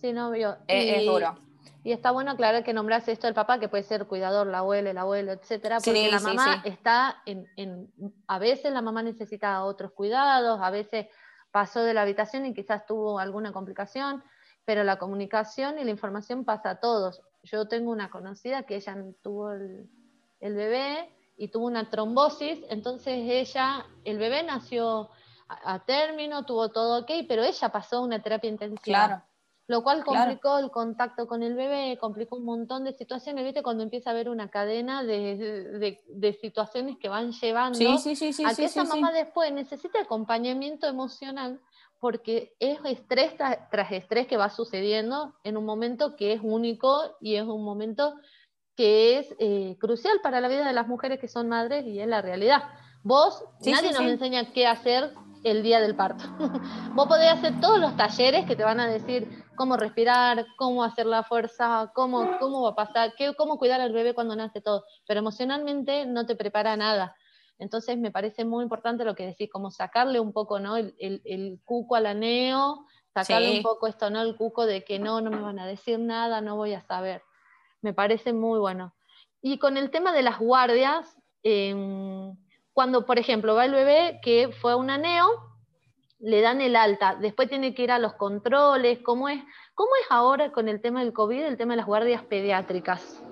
Sí, 0.00 0.12
no, 0.12 0.34
yo. 0.34 0.56
Es, 0.66 1.04
duro. 1.04 1.38
Y 1.82 1.92
está 1.92 2.10
bueno 2.10 2.32
aclarar 2.32 2.62
que 2.62 2.74
nombras 2.74 3.08
esto 3.08 3.26
del 3.26 3.34
papá, 3.34 3.58
que 3.58 3.68
puede 3.68 3.82
ser 3.82 4.06
cuidador, 4.06 4.46
la 4.46 4.58
abuela, 4.58 4.90
el 4.90 4.98
abuelo, 4.98 5.32
etcétera, 5.32 5.78
porque 5.82 6.10
la 6.10 6.20
mamá 6.20 6.62
está 6.64 7.22
en, 7.24 7.46
en, 7.56 7.90
a 8.26 8.38
veces 8.38 8.72
la 8.72 8.82
mamá 8.82 9.02
necesita 9.02 9.64
otros 9.64 9.92
cuidados, 9.92 10.60
a 10.60 10.70
veces 10.70 11.06
pasó 11.50 11.82
de 11.82 11.94
la 11.94 12.02
habitación 12.02 12.44
y 12.44 12.54
quizás 12.54 12.84
tuvo 12.84 13.18
alguna 13.18 13.52
complicación, 13.52 14.22
pero 14.66 14.84
la 14.84 14.98
comunicación 14.98 15.78
y 15.78 15.84
la 15.84 15.90
información 15.90 16.44
pasa 16.44 16.70
a 16.70 16.80
todos. 16.80 17.22
Yo 17.42 17.66
tengo 17.66 17.90
una 17.90 18.10
conocida 18.10 18.64
que 18.64 18.76
ella 18.76 18.96
tuvo 19.22 19.52
el, 19.52 19.88
bebé 20.40 21.10
y 21.38 21.48
tuvo 21.48 21.66
una 21.66 21.88
trombosis, 21.88 22.58
entonces 22.68 23.14
ella, 23.26 23.86
el 24.04 24.18
bebé 24.18 24.42
nació 24.42 25.10
a, 25.48 25.74
a, 25.74 25.84
término, 25.86 26.44
tuvo 26.44 26.68
todo 26.68 27.00
ok, 27.02 27.10
pero 27.26 27.42
ella 27.42 27.70
pasó 27.70 28.02
una 28.02 28.20
terapia 28.20 28.50
intensiva. 28.50 29.06
Claro 29.06 29.29
lo 29.70 29.84
cual 29.84 30.04
complicó 30.04 30.58
el 30.58 30.72
contacto 30.72 31.28
con 31.28 31.44
el 31.44 31.54
bebé, 31.54 31.96
complicó 32.00 32.34
un 32.34 32.44
montón 32.44 32.82
de 32.82 32.92
situaciones, 32.92 33.44
¿viste? 33.44 33.62
Cuando 33.62 33.84
empieza 33.84 34.10
a 34.10 34.14
haber 34.14 34.28
una 34.28 34.50
cadena 34.50 35.04
de, 35.04 36.36
situaciones 36.40 36.96
que 36.98 37.08
van 37.08 37.30
llevando 37.30 37.78
a 37.78 38.54
que 38.56 38.64
esa 38.64 38.82
mamá 38.82 39.12
después 39.12 39.52
necesite 39.52 40.00
acompañamiento 40.00 40.88
emocional 40.88 41.60
porque 42.00 42.56
es 42.58 42.80
estrés 42.84 43.36
tras, 43.36 43.92
estrés 43.92 44.26
que 44.26 44.36
va 44.36 44.50
sucediendo 44.50 45.36
en 45.44 45.56
un 45.56 45.66
momento 45.66 46.16
que 46.16 46.32
es 46.32 46.40
único 46.42 47.16
y 47.20 47.36
es 47.36 47.44
un 47.44 47.62
momento 47.62 48.16
que 48.74 49.18
es 49.18 49.36
eh, 49.38 49.76
crucial 49.78 50.18
para 50.20 50.40
la 50.40 50.48
vida 50.48 50.66
de 50.66 50.72
las 50.72 50.88
mujeres 50.88 51.20
que 51.20 51.28
son 51.28 51.48
madres 51.48 51.86
y 51.86 52.00
es 52.00 52.08
la 52.08 52.22
realidad. 52.22 52.64
Vos, 53.04 53.44
nadie 53.64 53.92
nos 53.92 54.00
enseña 54.00 54.52
qué 54.52 54.66
hacer 54.66 55.12
el 55.44 55.62
día 55.62 55.80
del 55.80 55.94
parto. 55.94 56.24
Vos 56.94 57.06
podés 57.06 57.30
hacer 57.30 57.60
todos 57.60 57.78
los 57.78 57.96
talleres 57.96 58.46
que 58.46 58.56
te 58.56 58.64
van 58.64 58.80
a 58.80 58.88
decir 58.88 59.44
cómo 59.60 59.76
respirar, 59.76 60.46
cómo 60.56 60.82
hacer 60.82 61.04
la 61.04 61.22
fuerza, 61.22 61.92
cómo, 61.94 62.38
cómo 62.38 62.62
va 62.62 62.70
a 62.70 62.74
pasar, 62.74 63.12
qué, 63.14 63.34
cómo 63.34 63.58
cuidar 63.58 63.78
al 63.82 63.92
bebé 63.92 64.14
cuando 64.14 64.34
nace 64.34 64.62
todo, 64.62 64.86
pero 65.06 65.20
emocionalmente 65.20 66.06
no 66.06 66.24
te 66.24 66.34
prepara 66.34 66.78
nada. 66.78 67.14
Entonces 67.58 67.98
me 67.98 68.10
parece 68.10 68.46
muy 68.46 68.62
importante 68.62 69.04
lo 69.04 69.14
que 69.14 69.26
decís, 69.26 69.50
como 69.52 69.70
sacarle 69.70 70.18
un 70.18 70.32
poco 70.32 70.60
¿no? 70.60 70.78
el, 70.78 70.94
el, 70.98 71.60
cuco 71.66 71.96
al 71.96 72.06
aneo, 72.06 72.86
sacarle 73.12 73.58
un 73.58 73.62
poco 73.62 73.86
esto, 73.86 74.08
¿no? 74.08 74.22
El 74.22 74.34
cuco 74.34 74.64
de 74.64 74.82
que 74.82 74.98
no, 74.98 75.20
no 75.20 75.30
me 75.30 75.42
van 75.42 75.58
a 75.58 75.66
decir 75.66 75.98
nada, 75.98 76.40
no 76.40 76.56
voy 76.56 76.72
a 76.72 76.80
saber. 76.80 77.22
Me 77.82 77.92
parece 77.92 78.32
muy 78.32 78.58
bueno. 78.58 78.94
Y 79.42 79.58
con 79.58 79.76
el 79.76 79.90
tema 79.90 80.14
de 80.14 80.22
las 80.22 80.38
guardias, 80.38 81.18
em, 81.42 82.34
cuando, 82.72 83.04
por 83.04 83.18
ejemplo, 83.18 83.54
va 83.56 83.66
el 83.66 83.72
bebé 83.72 84.20
que 84.22 84.48
fue 84.58 84.72
a 84.72 84.76
un 84.76 84.88
aneo, 84.88 85.49
le 86.20 86.42
dan 86.42 86.60
el 86.60 86.76
alta, 86.76 87.16
después 87.16 87.48
tiene 87.48 87.74
que 87.74 87.82
ir 87.82 87.90
a 87.90 87.98
los 87.98 88.14
controles, 88.14 88.98
¿cómo 89.02 89.28
es, 89.28 89.42
cómo 89.74 89.90
es 90.02 90.06
ahora 90.10 90.52
con 90.52 90.68
el 90.68 90.80
tema 90.80 91.00
del 91.00 91.12
COVID, 91.12 91.42
el 91.42 91.56
tema 91.56 91.72
de 91.72 91.78
las 91.78 91.86
guardias 91.86 92.22
pediátricas? 92.22 93.22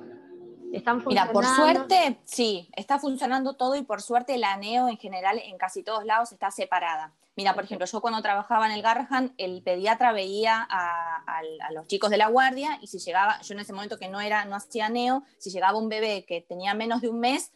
¿Están 0.73 1.03
Mira, 1.07 1.31
por 1.33 1.47
suerte, 1.47 2.21
sí, 2.25 2.69
está 2.77 2.99
funcionando 2.99 3.55
todo 3.55 3.75
y 3.77 3.83
por 3.83 4.03
suerte 4.03 4.37
la 4.37 4.57
NEO 4.57 4.89
en 4.89 4.99
general 4.99 5.41
en 5.43 5.57
casi 5.57 5.83
todos 5.83 6.05
lados 6.05 6.33
está 6.33 6.51
separada. 6.51 7.15
Mira, 7.37 7.55
por 7.55 7.65
ejemplo, 7.65 7.87
yo 7.87 8.01
cuando 8.01 8.21
trabajaba 8.21 8.67
en 8.67 8.73
el 8.73 8.83
Garrahan, 8.83 9.33
el 9.39 9.63
pediatra 9.63 10.13
veía 10.13 10.67
a, 10.69 11.23
a, 11.25 11.73
los 11.73 11.87
chicos 11.87 12.11
de 12.11 12.17
la 12.17 12.27
guardia 12.27 12.79
y 12.83 12.89
si 12.89 12.99
llegaba, 12.99 13.41
yo 13.43 13.55
en 13.55 13.61
ese 13.61 13.73
momento 13.73 13.97
que 13.97 14.09
no 14.09 14.21
era, 14.21 14.45
no 14.45 14.57
hacía 14.57 14.89
neo, 14.89 15.23
si 15.39 15.51
llegaba 15.51 15.79
un 15.79 15.89
bebé 15.89 16.25
que 16.27 16.41
tenía 16.41 16.75
menos 16.75 17.01
de 17.01 17.09
un 17.09 17.21
mes, 17.21 17.53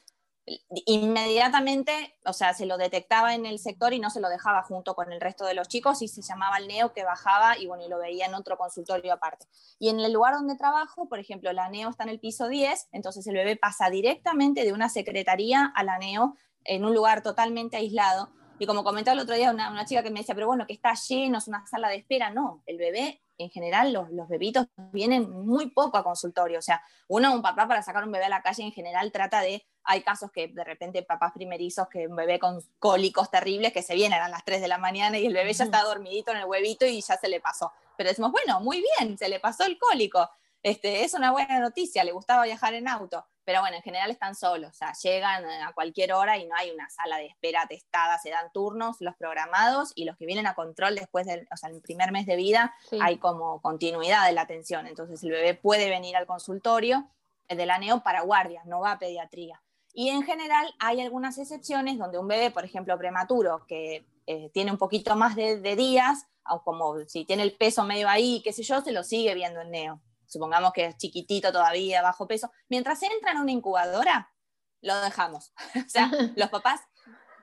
inmediatamente, 0.86 2.16
o 2.24 2.32
sea, 2.32 2.52
se 2.52 2.66
lo 2.66 2.76
detectaba 2.76 3.34
en 3.34 3.46
el 3.46 3.58
sector 3.58 3.92
y 3.92 4.00
no 4.00 4.10
se 4.10 4.20
lo 4.20 4.28
dejaba 4.28 4.62
junto 4.62 4.94
con 4.94 5.12
el 5.12 5.20
resto 5.20 5.44
de 5.44 5.54
los 5.54 5.68
chicos 5.68 6.02
y 6.02 6.08
se 6.08 6.22
llamaba 6.22 6.56
el 6.56 6.66
neo 6.66 6.92
que 6.92 7.04
bajaba 7.04 7.58
y 7.58 7.66
bueno, 7.66 7.84
y 7.84 7.88
lo 7.88 7.98
veía 7.98 8.26
en 8.26 8.34
otro 8.34 8.56
consultorio 8.56 9.12
aparte. 9.12 9.46
Y 9.78 9.88
en 9.88 10.00
el 10.00 10.12
lugar 10.12 10.34
donde 10.34 10.56
trabajo, 10.56 11.08
por 11.08 11.20
ejemplo, 11.20 11.52
la 11.52 11.68
neo 11.68 11.90
está 11.90 12.02
en 12.02 12.10
el 12.10 12.18
piso 12.20 12.48
10, 12.48 12.88
entonces 12.92 13.26
el 13.26 13.34
bebé 13.34 13.56
pasa 13.56 13.88
directamente 13.88 14.64
de 14.64 14.72
una 14.72 14.88
secretaría 14.88 15.72
a 15.74 15.84
la 15.84 15.98
neo 15.98 16.36
en 16.64 16.84
un 16.84 16.94
lugar 16.94 17.22
totalmente 17.22 17.76
aislado. 17.76 18.30
Y 18.58 18.66
como 18.66 18.84
comentaba 18.84 19.14
el 19.14 19.20
otro 19.20 19.34
día 19.34 19.50
una, 19.50 19.70
una 19.70 19.84
chica 19.84 20.02
que 20.02 20.10
me 20.10 20.20
decía, 20.20 20.34
pero 20.34 20.46
bueno, 20.46 20.66
que 20.66 20.72
está 20.72 20.94
lleno, 20.94 21.38
es 21.38 21.48
una 21.48 21.66
sala 21.66 21.88
de 21.88 21.96
espera. 21.96 22.30
No, 22.30 22.62
el 22.66 22.78
bebé 22.78 23.22
en 23.38 23.50
general 23.50 23.92
los, 23.92 24.10
los, 24.10 24.28
bebitos 24.28 24.66
vienen 24.92 25.28
muy 25.30 25.70
poco 25.70 25.96
a 25.96 26.04
consultorio. 26.04 26.58
O 26.58 26.62
sea, 26.62 26.82
uno, 27.08 27.34
un 27.34 27.42
papá 27.42 27.66
para 27.66 27.82
sacar 27.82 28.04
un 28.04 28.12
bebé 28.12 28.26
a 28.26 28.28
la 28.28 28.42
calle 28.42 28.62
en 28.62 28.72
general 28.72 29.10
trata 29.10 29.40
de, 29.40 29.66
hay 29.84 30.02
casos 30.02 30.30
que 30.30 30.48
de 30.48 30.64
repente 30.64 31.02
papás 31.02 31.32
primerizos, 31.32 31.88
que 31.88 32.06
un 32.06 32.16
bebé 32.16 32.38
con 32.38 32.62
cólicos 32.78 33.30
terribles 33.30 33.72
que 33.72 33.82
se 33.82 33.94
vienen 33.94 34.20
a 34.20 34.28
las 34.28 34.44
3 34.44 34.60
de 34.60 34.68
la 34.68 34.78
mañana 34.78 35.18
y 35.18 35.26
el 35.26 35.34
bebé 35.34 35.52
ya 35.52 35.64
está 35.64 35.82
dormidito 35.82 36.30
en 36.30 36.38
el 36.38 36.44
huevito 36.44 36.86
y 36.86 37.00
ya 37.00 37.16
se 37.16 37.28
le 37.28 37.40
pasó. 37.40 37.72
Pero 37.96 38.08
decimos, 38.08 38.32
bueno, 38.32 38.60
muy 38.60 38.82
bien, 38.98 39.18
se 39.18 39.28
le 39.28 39.40
pasó 39.40 39.64
el 39.64 39.78
cólico. 39.78 40.28
Este, 40.62 41.02
es 41.04 41.14
una 41.14 41.32
buena 41.32 41.58
noticia, 41.58 42.04
le 42.04 42.12
gustaba 42.12 42.44
viajar 42.44 42.74
en 42.74 42.86
auto. 42.86 43.26
Pero 43.44 43.60
bueno, 43.60 43.76
en 43.76 43.82
general 43.82 44.10
están 44.12 44.36
solos, 44.36 44.70
o 44.70 44.74
sea, 44.74 44.92
llegan 44.92 45.44
a 45.44 45.72
cualquier 45.72 46.12
hora 46.12 46.38
y 46.38 46.46
no 46.46 46.54
hay 46.54 46.70
una 46.70 46.88
sala 46.88 47.16
de 47.16 47.26
espera 47.26 47.66
testada, 47.66 48.16
se 48.18 48.30
dan 48.30 48.52
turnos, 48.52 49.00
los 49.00 49.16
programados 49.16 49.90
y 49.96 50.04
los 50.04 50.16
que 50.16 50.26
vienen 50.26 50.46
a 50.46 50.54
control 50.54 50.94
después 50.94 51.26
del, 51.26 51.48
o 51.52 51.56
sea, 51.56 51.68
el 51.70 51.80
primer 51.80 52.12
mes 52.12 52.24
de 52.26 52.36
vida, 52.36 52.72
hay 53.00 53.18
como 53.18 53.60
continuidad 53.60 54.26
de 54.26 54.32
la 54.32 54.42
atención. 54.42 54.86
Entonces 54.86 55.24
el 55.24 55.32
bebé 55.32 55.54
puede 55.54 55.90
venir 55.90 56.16
al 56.16 56.26
consultorio 56.26 57.08
de 57.48 57.66
la 57.66 57.78
NEO 57.78 58.02
para 58.02 58.22
guardia, 58.22 58.62
no 58.64 58.80
va 58.80 58.92
a 58.92 58.98
pediatría. 58.98 59.60
Y 59.92 60.08
en 60.08 60.22
general 60.22 60.72
hay 60.78 61.00
algunas 61.00 61.38
excepciones 61.38 61.98
donde 61.98 62.18
un 62.18 62.28
bebé, 62.28 62.50
por 62.50 62.64
ejemplo, 62.64 62.96
prematuro, 62.96 63.66
que 63.66 64.06
eh, 64.26 64.50
tiene 64.54 64.70
un 64.70 64.78
poquito 64.78 65.16
más 65.16 65.36
de, 65.36 65.60
de 65.60 65.76
días, 65.76 66.26
como 66.64 66.98
si 67.06 67.24
tiene 67.24 67.42
el 67.42 67.56
peso 67.56 67.84
medio 67.84 68.08
ahí, 68.08 68.40
qué 68.42 68.52
sé 68.52 68.62
yo, 68.62 68.80
se 68.80 68.92
lo 68.92 69.04
sigue 69.04 69.34
viendo 69.34 69.60
el 69.60 69.70
neo 69.70 70.00
supongamos 70.32 70.72
que 70.72 70.86
es 70.86 70.96
chiquitito 70.96 71.52
todavía, 71.52 72.00
bajo 72.00 72.26
peso, 72.26 72.50
mientras 72.68 73.02
entra 73.02 73.32
en 73.32 73.38
una 73.38 73.52
incubadora, 73.52 74.32
lo 74.80 74.98
dejamos. 75.00 75.52
o 75.86 75.88
sea, 75.88 76.10
los 76.36 76.48
papás, 76.48 76.80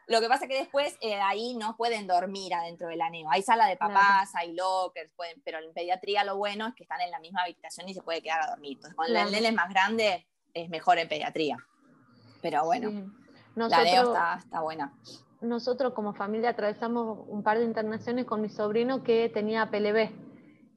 lo 0.07 0.19
que 0.19 0.27
pasa 0.27 0.45
es 0.45 0.49
que 0.49 0.57
después 0.57 0.97
eh, 1.01 1.19
ahí 1.21 1.53
no 1.53 1.77
pueden 1.77 2.07
dormir 2.07 2.55
adentro 2.55 2.88
del 2.88 3.01
aneo. 3.01 3.29
Hay 3.29 3.43
sala 3.43 3.67
de 3.67 3.77
papás, 3.77 4.33
hay 4.33 4.53
lockers, 4.53 5.12
pueden, 5.15 5.39
pero 5.45 5.59
en 5.59 5.71
pediatría 5.71 6.23
lo 6.23 6.35
bueno 6.35 6.67
es 6.67 6.73
que 6.73 6.83
están 6.83 6.99
en 7.01 7.12
la 7.12 7.19
misma 7.19 7.43
habitación 7.43 7.88
y 7.88 7.93
se 7.93 8.01
puede 8.01 8.23
quedar 8.23 8.41
a 8.41 8.49
dormir. 8.49 8.77
Entonces, 8.77 8.95
cuando 8.95 9.19
el 9.19 9.31
nene 9.31 9.49
es 9.49 9.53
más 9.53 9.69
grande, 9.69 10.27
es 10.55 10.67
mejor 10.69 10.97
en 10.97 11.07
pediatría. 11.07 11.57
Pero 12.41 12.65
bueno, 12.65 13.12
la 13.56 13.65
aneo 13.78 14.04
está, 14.04 14.36
está 14.38 14.62
buena 14.62 14.93
nosotros 15.41 15.93
como 15.93 16.13
familia 16.13 16.49
atravesamos 16.49 17.19
un 17.30 17.43
par 17.43 17.60
de 17.60 17.63
internaciones 17.63 18.25
con 18.25 18.41
mi 18.41 18.49
sobrino 18.49 19.04
que 19.04 19.30
tenía 19.30 19.71
PLB. 19.71 20.10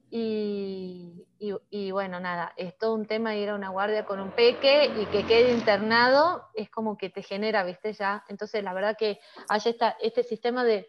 Y 0.09 1.23
y, 1.69 1.91
bueno, 1.91 2.19
nada, 2.21 2.53
es 2.55 2.77
todo 2.77 2.93
un 2.95 3.05
tema 3.05 3.35
ir 3.35 3.49
a 3.49 3.55
una 3.55 3.69
guardia 3.69 4.05
con 4.05 4.21
un 4.21 4.31
peque 4.31 4.85
y 4.85 5.05
que 5.07 5.25
quede 5.25 5.51
internado, 5.51 6.47
es 6.53 6.69
como 6.69 6.97
que 6.97 7.09
te 7.09 7.21
genera, 7.21 7.63
viste, 7.63 7.91
ya. 7.91 8.23
Entonces, 8.29 8.63
la 8.63 8.73
verdad 8.73 8.95
que 8.97 9.19
hay 9.49 9.61
esta, 9.65 9.97
este 10.01 10.23
sistema 10.23 10.63
de, 10.63 10.87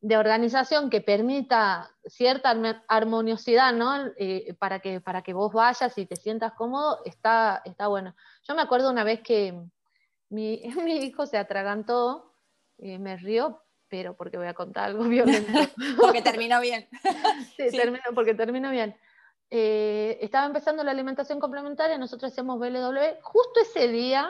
de 0.00 0.16
organización 0.16 0.88
que 0.88 1.00
permita 1.00 1.90
cierta 2.06 2.54
armoniosidad, 2.86 3.72
¿no? 3.72 4.12
Eh, 4.18 4.54
para, 4.60 4.78
que, 4.78 5.00
para 5.00 5.22
que 5.22 5.32
vos 5.32 5.52
vayas 5.52 5.98
y 5.98 6.06
te 6.06 6.14
sientas 6.14 6.52
cómodo, 6.52 7.00
está, 7.04 7.60
está 7.64 7.88
bueno. 7.88 8.14
Yo 8.46 8.54
me 8.54 8.62
acuerdo 8.62 8.90
una 8.90 9.02
vez 9.02 9.20
que 9.20 9.60
mi, 10.30 10.62
mi 10.84 10.96
hijo 10.98 11.26
se 11.26 11.38
atragantó, 11.38 12.34
eh, 12.78 12.98
me 12.98 13.16
río, 13.16 13.62
pero 13.88 14.16
porque 14.16 14.36
voy 14.36 14.46
a 14.46 14.54
contar 14.54 14.84
algo 14.84 15.04
violento. 15.08 15.52
porque 16.00 16.22
terminó 16.22 16.60
bien. 16.60 16.88
sí, 17.56 17.70
sí. 17.70 17.76
Terminó, 17.76 18.02
porque 18.14 18.34
terminó 18.34 18.70
bien. 18.70 18.96
Eh, 19.50 20.18
estaba 20.20 20.46
empezando 20.46 20.84
la 20.84 20.90
alimentación 20.90 21.40
complementaria, 21.40 21.96
nosotros 21.96 22.32
hacíamos 22.32 22.58
BLW, 22.58 22.98
justo 23.22 23.60
ese 23.62 23.88
día, 23.88 24.28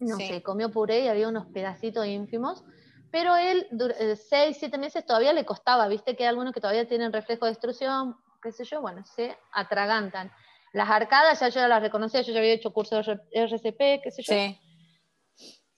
no 0.00 0.16
sé, 0.16 0.42
comió 0.42 0.72
puré 0.72 1.04
y 1.04 1.08
había 1.08 1.28
unos 1.28 1.46
pedacitos 1.46 2.04
ínfimos, 2.04 2.64
pero 3.12 3.36
él, 3.36 3.68
eh, 4.00 4.16
seis, 4.16 4.56
siete 4.58 4.76
meses 4.76 5.06
todavía 5.06 5.32
le 5.32 5.44
costaba, 5.44 5.86
viste 5.86 6.16
que 6.16 6.24
hay 6.24 6.30
algunos 6.30 6.52
que 6.52 6.60
todavía 6.60 6.88
tienen 6.88 7.12
reflejo 7.12 7.44
de 7.44 7.52
destrucción, 7.52 8.16
qué 8.42 8.50
sé 8.50 8.64
yo, 8.64 8.80
bueno, 8.80 9.04
se 9.04 9.38
atragantan. 9.52 10.32
Las 10.72 10.90
arcadas 10.90 11.38
ya 11.38 11.48
yo 11.50 11.68
las 11.68 11.80
reconocía, 11.80 12.22
yo 12.22 12.32
ya 12.32 12.40
había 12.40 12.54
hecho 12.54 12.72
curso 12.72 13.00
de 13.00 13.20
RCP, 13.32 14.02
qué 14.02 14.10
sé 14.10 14.22
yo. 14.22 14.34
Sí 14.34 14.60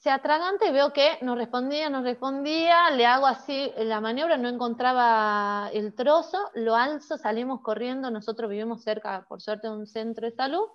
se 0.01 0.11
atraganta 0.11 0.67
y 0.67 0.73
veo 0.73 0.95
que 0.95 1.19
no 1.21 1.35
respondía, 1.35 1.91
no 1.91 2.03
respondía, 2.03 2.91
le 2.91 3.05
hago 3.05 3.27
así 3.27 3.71
la 3.77 4.01
maniobra, 4.01 4.39
no 4.39 4.49
encontraba 4.49 5.69
el 5.75 5.95
trozo, 5.95 6.39
lo 6.55 6.75
alzo, 6.75 7.19
salimos 7.19 7.61
corriendo, 7.61 8.11
nosotros 8.11 8.49
vivimos 8.49 8.83
cerca, 8.83 9.27
por 9.29 9.43
suerte, 9.43 9.69
de 9.69 9.75
un 9.75 9.87
centro 9.87 10.27
de 10.27 10.35
salud. 10.35 10.67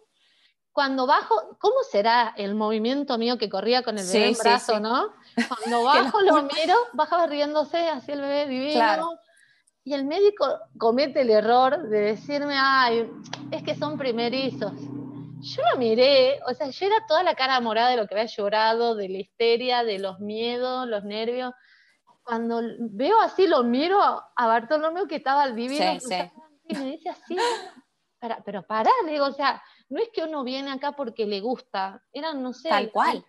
Cuando 0.72 1.08
bajo, 1.08 1.58
¿cómo 1.60 1.78
será 1.90 2.36
el 2.38 2.54
movimiento 2.54 3.18
mío 3.18 3.40
que 3.40 3.50
corría 3.50 3.82
con 3.82 3.98
el 3.98 4.06
bebé 4.06 4.28
en 4.28 4.38
brazo, 4.38 4.80
no? 4.80 5.10
Cuando 5.48 5.84
bajo 5.86 6.22
lo 6.22 6.44
miro, 6.44 6.76
bajaba 6.94 7.26
riéndose, 7.26 7.90
así 7.90 8.12
el 8.12 8.22
bebé 8.22 8.46
divino. 8.46 9.10
Y 9.84 9.94
el 9.94 10.06
médico 10.06 10.46
comete 10.78 11.22
el 11.22 11.32
error 11.32 11.82
de 11.90 12.00
decirme, 12.00 12.56
ay, 12.60 13.10
es 13.50 13.64
que 13.64 13.76
son 13.76 13.98
primerizos 13.98 14.74
yo 15.46 15.62
lo 15.72 15.78
miré, 15.78 16.40
o 16.48 16.54
sea, 16.54 16.70
yo 16.70 16.86
era 16.88 17.06
toda 17.08 17.22
la 17.24 17.36
cara 17.36 17.60
morada 17.62 17.90
de 17.90 17.98
lo 17.98 18.08
que 18.08 18.16
había 18.16 18.26
llorado, 18.26 18.96
de 18.96 19.10
la 19.10 19.18
histeria, 19.20 19.84
de 19.84 20.00
los 20.00 20.20
miedos, 20.20 20.88
los 20.88 21.04
nervios. 21.04 21.54
Cuando 22.24 22.62
veo 22.80 23.22
así, 23.22 23.46
lo 23.46 23.64
miro 23.64 24.02
a 24.02 24.48
Bartolomeo 24.48 25.08
que 25.08 25.18
estaba 25.18 25.44
al 25.44 25.54
vivir 25.54 25.82
y 26.68 26.76
me 26.76 26.86
dice 26.86 27.10
así, 27.10 27.38
para, 28.20 28.44
pero 28.44 28.64
pará, 28.64 28.90
le 29.06 29.12
digo, 29.12 29.26
o 29.26 29.32
sea, 29.32 29.62
no 29.90 30.02
es 30.02 30.10
que 30.12 30.24
uno 30.24 30.44
viene 30.44 30.72
acá 30.72 30.94
porque 30.94 31.28
le 31.28 31.40
gusta, 31.42 32.04
era, 32.12 32.34
no 32.34 32.52
sé, 32.54 32.70
tal 32.70 32.92
cual. 32.92 33.24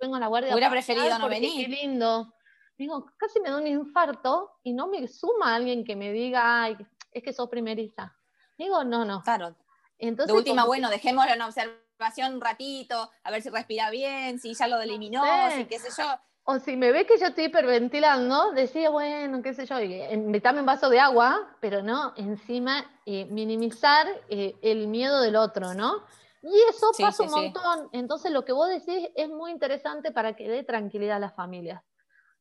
Vengo 0.00 0.16
a 0.16 0.20
la 0.20 0.26
guardia. 0.26 0.52
Hubiera 0.52 0.70
preferido 0.70 1.18
no 1.18 1.28
venir. 1.28 1.66
Qué 1.66 1.68
lindo. 1.68 2.34
Digo, 2.76 3.06
casi 3.16 3.40
me 3.40 3.50
da 3.50 3.58
un 3.58 3.66
infarto 3.66 4.58
y 4.62 4.72
no 4.72 4.86
me 4.86 5.06
suma 5.08 5.54
alguien 5.54 5.84
que 5.84 5.96
me 5.96 6.12
diga, 6.12 6.62
ay, 6.62 6.76
es 7.12 7.22
que 7.22 7.32
sos 7.32 7.48
primeriza. 7.48 8.16
Digo, 8.56 8.84
no, 8.84 9.04
no. 9.04 9.22
Claro, 9.22 9.56
de 9.98 10.32
última, 10.32 10.64
bueno, 10.64 10.90
dejémoslo 10.90 11.32
en 11.32 11.42
observación 11.42 12.34
un 12.34 12.40
ratito, 12.40 13.10
a 13.24 13.30
ver 13.30 13.42
si 13.42 13.50
respira 13.50 13.90
bien, 13.90 14.38
si 14.38 14.54
ya 14.54 14.68
lo 14.68 14.80
eliminó, 14.80 15.22
si 15.56 15.64
qué 15.64 15.78
sé 15.78 15.88
yo. 15.96 16.08
O 16.44 16.58
si 16.58 16.76
me 16.76 16.92
ve 16.92 17.04
que 17.04 17.18
yo 17.18 17.26
estoy 17.26 17.44
hiperventilando, 17.44 18.52
decía, 18.52 18.88
bueno, 18.88 19.42
qué 19.42 19.52
sé 19.52 19.66
yo, 19.66 19.76
metame 20.16 20.60
un 20.60 20.66
vaso 20.66 20.88
de 20.88 20.98
agua, 20.98 21.56
pero 21.60 21.82
no, 21.82 22.14
encima 22.16 22.90
eh, 23.04 23.26
minimizar 23.26 24.06
eh, 24.30 24.54
el 24.62 24.88
miedo 24.88 25.20
del 25.20 25.36
otro, 25.36 25.74
¿no? 25.74 26.04
Y 26.42 26.54
eso 26.70 26.90
pasa 26.98 27.24
un 27.24 27.30
montón. 27.30 27.88
Entonces, 27.92 28.30
lo 28.30 28.44
que 28.44 28.52
vos 28.52 28.68
decís 28.68 29.10
es 29.14 29.28
muy 29.28 29.50
interesante 29.50 30.12
para 30.12 30.34
que 30.36 30.48
dé 30.48 30.62
tranquilidad 30.62 31.16
a 31.16 31.20
las 31.20 31.34
familias. 31.34 31.82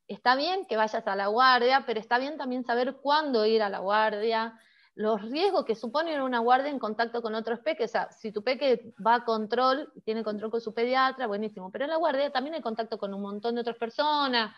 Está 0.08 0.36
bien 0.36 0.66
que 0.66 0.78
vayas 0.78 1.06
a 1.06 1.16
la 1.16 1.28
guardia, 1.28 1.84
pero 1.86 2.00
está 2.00 2.18
bien 2.18 2.38
también 2.38 2.64
saber 2.64 2.98
cuándo 3.02 3.46
ir 3.46 3.62
a 3.62 3.70
la 3.70 3.80
guardia, 3.80 4.58
los 4.98 5.22
riesgos 5.22 5.64
que 5.64 5.76
supone 5.76 6.20
una 6.24 6.40
guardia 6.40 6.72
en 6.72 6.80
contacto 6.80 7.22
con 7.22 7.36
otros 7.36 7.60
peques. 7.60 7.92
O 7.92 7.94
sea, 7.94 8.12
si 8.12 8.32
tu 8.32 8.44
peque 8.44 8.96
va 9.06 9.16
a 9.16 9.26
control, 9.26 9.94
tiene 10.04 10.24
control 10.24 10.50
con 10.50 10.60
su 10.60 10.74
pediatra, 10.74 11.28
buenísimo. 11.28 11.72
Pero 11.72 11.86
en 11.86 11.92
la 11.92 11.98
guardia 11.98 12.32
también 12.32 12.56
hay 12.56 12.62
contacto 12.62 12.98
con 12.98 13.14
un 13.14 13.22
montón 13.22 13.54
de 13.54 13.62
otras 13.62 13.78
personas, 13.78 14.56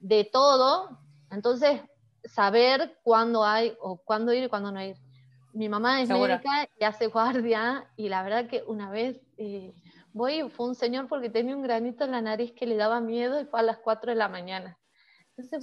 de 0.00 0.24
todo. 0.24 0.98
Entonces, 1.30 1.82
saber 2.24 2.98
cuándo 3.02 3.44
hay, 3.44 3.76
o 3.82 3.98
cuándo 3.98 4.32
ir 4.32 4.44
y 4.44 4.48
cuándo 4.48 4.72
no 4.72 4.82
ir. 4.82 4.96
Mi 5.52 5.68
mamá 5.68 6.00
es 6.00 6.08
médica 6.08 6.66
y 6.80 6.84
hace 6.84 7.08
guardia, 7.08 7.90
y 7.94 8.08
la 8.08 8.22
verdad 8.22 8.48
que 8.48 8.64
una 8.66 8.90
vez 8.90 9.20
eh, 9.36 9.74
voy, 10.14 10.48
fue 10.48 10.66
un 10.66 10.76
señor 10.76 11.08
porque 11.08 11.28
tenía 11.28 11.54
un 11.54 11.62
granito 11.62 12.04
en 12.04 12.12
la 12.12 12.22
nariz 12.22 12.52
que 12.52 12.64
le 12.64 12.76
daba 12.76 13.00
miedo 13.00 13.38
y 13.38 13.44
fue 13.44 13.60
a 13.60 13.64
las 13.64 13.76
4 13.78 14.12
de 14.12 14.16
la 14.16 14.28
mañana. 14.28 14.78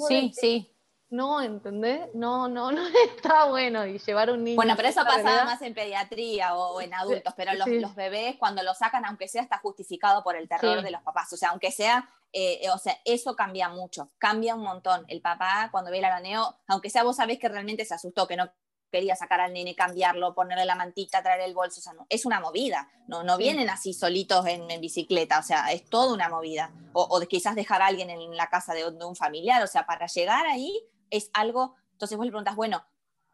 sí, 0.07 0.31
sí 0.31 0.74
no, 1.09 1.41
¿entendés? 1.41 2.09
No, 2.13 2.47
no, 2.47 2.71
no 2.73 2.81
está 3.15 3.45
bueno 3.45 3.85
y 3.85 3.99
llevar 3.99 4.31
un 4.31 4.43
niño. 4.43 4.55
Bueno, 4.55 4.75
pero 4.75 4.89
eso 4.89 5.03
pasa 5.03 5.45
más 5.45 5.61
en 5.61 5.73
pediatría 5.73 6.55
o, 6.55 6.81
en 6.81 6.93
adultos, 6.93 7.33
pero 7.35 7.53
los, 7.53 7.95
bebés 7.95 8.35
cuando 8.37 8.63
lo 8.63 8.73
sacan, 8.73 9.05
aunque 9.05 9.27
sea, 9.27 9.41
está 9.41 9.57
justificado 9.59 10.23
por 10.23 10.35
el 10.35 10.47
terror 10.47 10.81
de 10.81 10.91
los 10.91 11.01
papás. 11.01 11.31
O 11.33 11.37
sea, 11.37 11.49
aunque 11.49 11.71
sea, 11.71 12.09
eh, 12.33 12.67
o 12.73 12.77
sea, 12.77 12.97
eso 13.05 13.35
cambia 13.35 13.69
mucho, 13.69 14.11
cambia 14.17 14.55
un 14.55 14.63
montón. 14.63 15.05
El 15.07 15.21
papá 15.21 15.69
cuando 15.71 15.91
ve 15.91 15.99
el 15.99 16.05
araneo, 16.05 16.57
aunque 16.67 16.89
sea 16.89 17.03
vos 17.03 17.17
sabés 17.17 17.39
que 17.39 17.49
realmente 17.49 17.85
se 17.85 17.93
asustó, 17.93 18.27
que 18.27 18.35
no 18.35 18.51
peluquería, 18.95 19.15
sacar 19.15 19.41
al 19.41 19.53
nene, 19.53 19.75
cambiarlo, 19.75 20.33
ponerle 20.33 20.65
la 20.65 20.75
mantita, 20.75 21.21
traer 21.21 21.41
el 21.41 21.53
bolso, 21.53 21.79
o 21.79 21.83
sea, 21.83 21.93
no, 21.93 22.05
es 22.09 22.25
una 22.25 22.39
movida, 22.39 22.89
no, 23.07 23.23
no 23.23 23.37
vienen 23.37 23.69
así 23.69 23.93
solitos 23.93 24.45
en, 24.47 24.67
bicicleta, 24.79 25.39
o 25.39 25.43
sea, 25.43 25.71
es 25.71 25.89
toda 25.89 26.13
una 26.13 26.29
movida. 26.29 26.71
O, 26.93 27.19
quizás 27.27 27.55
dejar 27.55 27.81
a 27.81 27.87
alguien 27.87 28.09
en 28.09 28.37
la 28.37 28.47
casa 28.47 28.73
de, 28.73 28.85
un 28.87 29.15
familiar, 29.15 29.61
o 29.63 29.67
sea, 29.67 29.85
para 29.85 30.07
llegar 30.07 30.45
ahí 30.45 30.81
es 31.09 31.29
algo, 31.33 31.75
entonces 31.91 32.17
vos 32.17 32.25
le 32.25 32.31
preguntas, 32.31 32.55
bueno, 32.55 32.83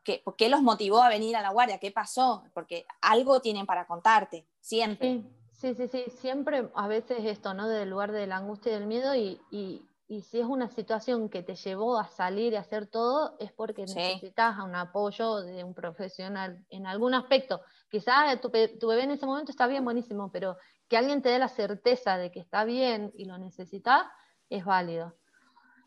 ¿qué, 0.04 0.24
¿qué 0.38 0.50
los 0.50 0.62
motivó 0.62 1.02
a 1.02 1.10
venir 1.10 1.36
a 1.36 1.42
la 1.42 1.52
guardia? 1.52 1.80
¿Qué 1.80 1.92
pasó? 1.92 2.44
Porque 2.54 2.86
algo 3.02 3.42
tienen 3.42 3.66
para 3.66 3.88
contarte, 3.88 4.48
siempre. 4.60 5.24
Sí, 5.52 5.76
sí, 5.76 5.88
sí, 5.88 6.06
siempre 6.10 6.70
a 6.74 6.88
veces 6.88 7.20
esto, 7.26 7.54
¿no? 7.54 7.68
Del 7.68 7.90
lugar 7.90 8.12
de 8.12 8.26
la 8.26 8.38
angustia 8.38 8.72
y 8.72 8.76
del 8.76 8.88
miedo 8.88 9.14
y, 9.16 9.40
y 10.12 10.24
si 10.24 10.42
es 10.42 10.46
una 10.46 10.68
situación 10.68 11.30
que 11.30 11.42
te 11.42 11.56
llevó 11.56 11.98
a 11.98 12.06
salir 12.06 12.52
y 12.52 12.58
hacer 12.58 12.86
todo, 12.86 13.38
es 13.40 13.54
porque 13.54 13.84
necesitas 13.84 14.60
un 14.60 14.76
apoyo 14.76 15.38
de 15.38 15.64
un 15.64 15.74
profesional 15.74 16.66
en 16.70 16.86
algún 16.86 17.14
aspecto. 17.14 17.62
Quizás 17.90 18.42
tu, 18.42 18.52
tu, 18.78 18.88
bebé 18.90 19.04
en 19.04 19.12
ese 19.12 19.26
momento 19.26 19.52
está 19.52 19.68
bien, 19.68 19.86
buenísimo, 19.86 20.30
pero 20.30 20.58
que 20.90 20.98
alguien 20.98 21.22
te 21.22 21.30
dé 21.30 21.40
la 21.40 21.48
certeza 21.48 22.18
de 22.18 22.30
que 22.30 22.42
está 22.42 22.66
bien 22.66 23.14
y 23.16 23.24
lo 23.24 23.38
necesitas, 23.38 24.04
es 24.50 24.66
válido. 24.66 25.16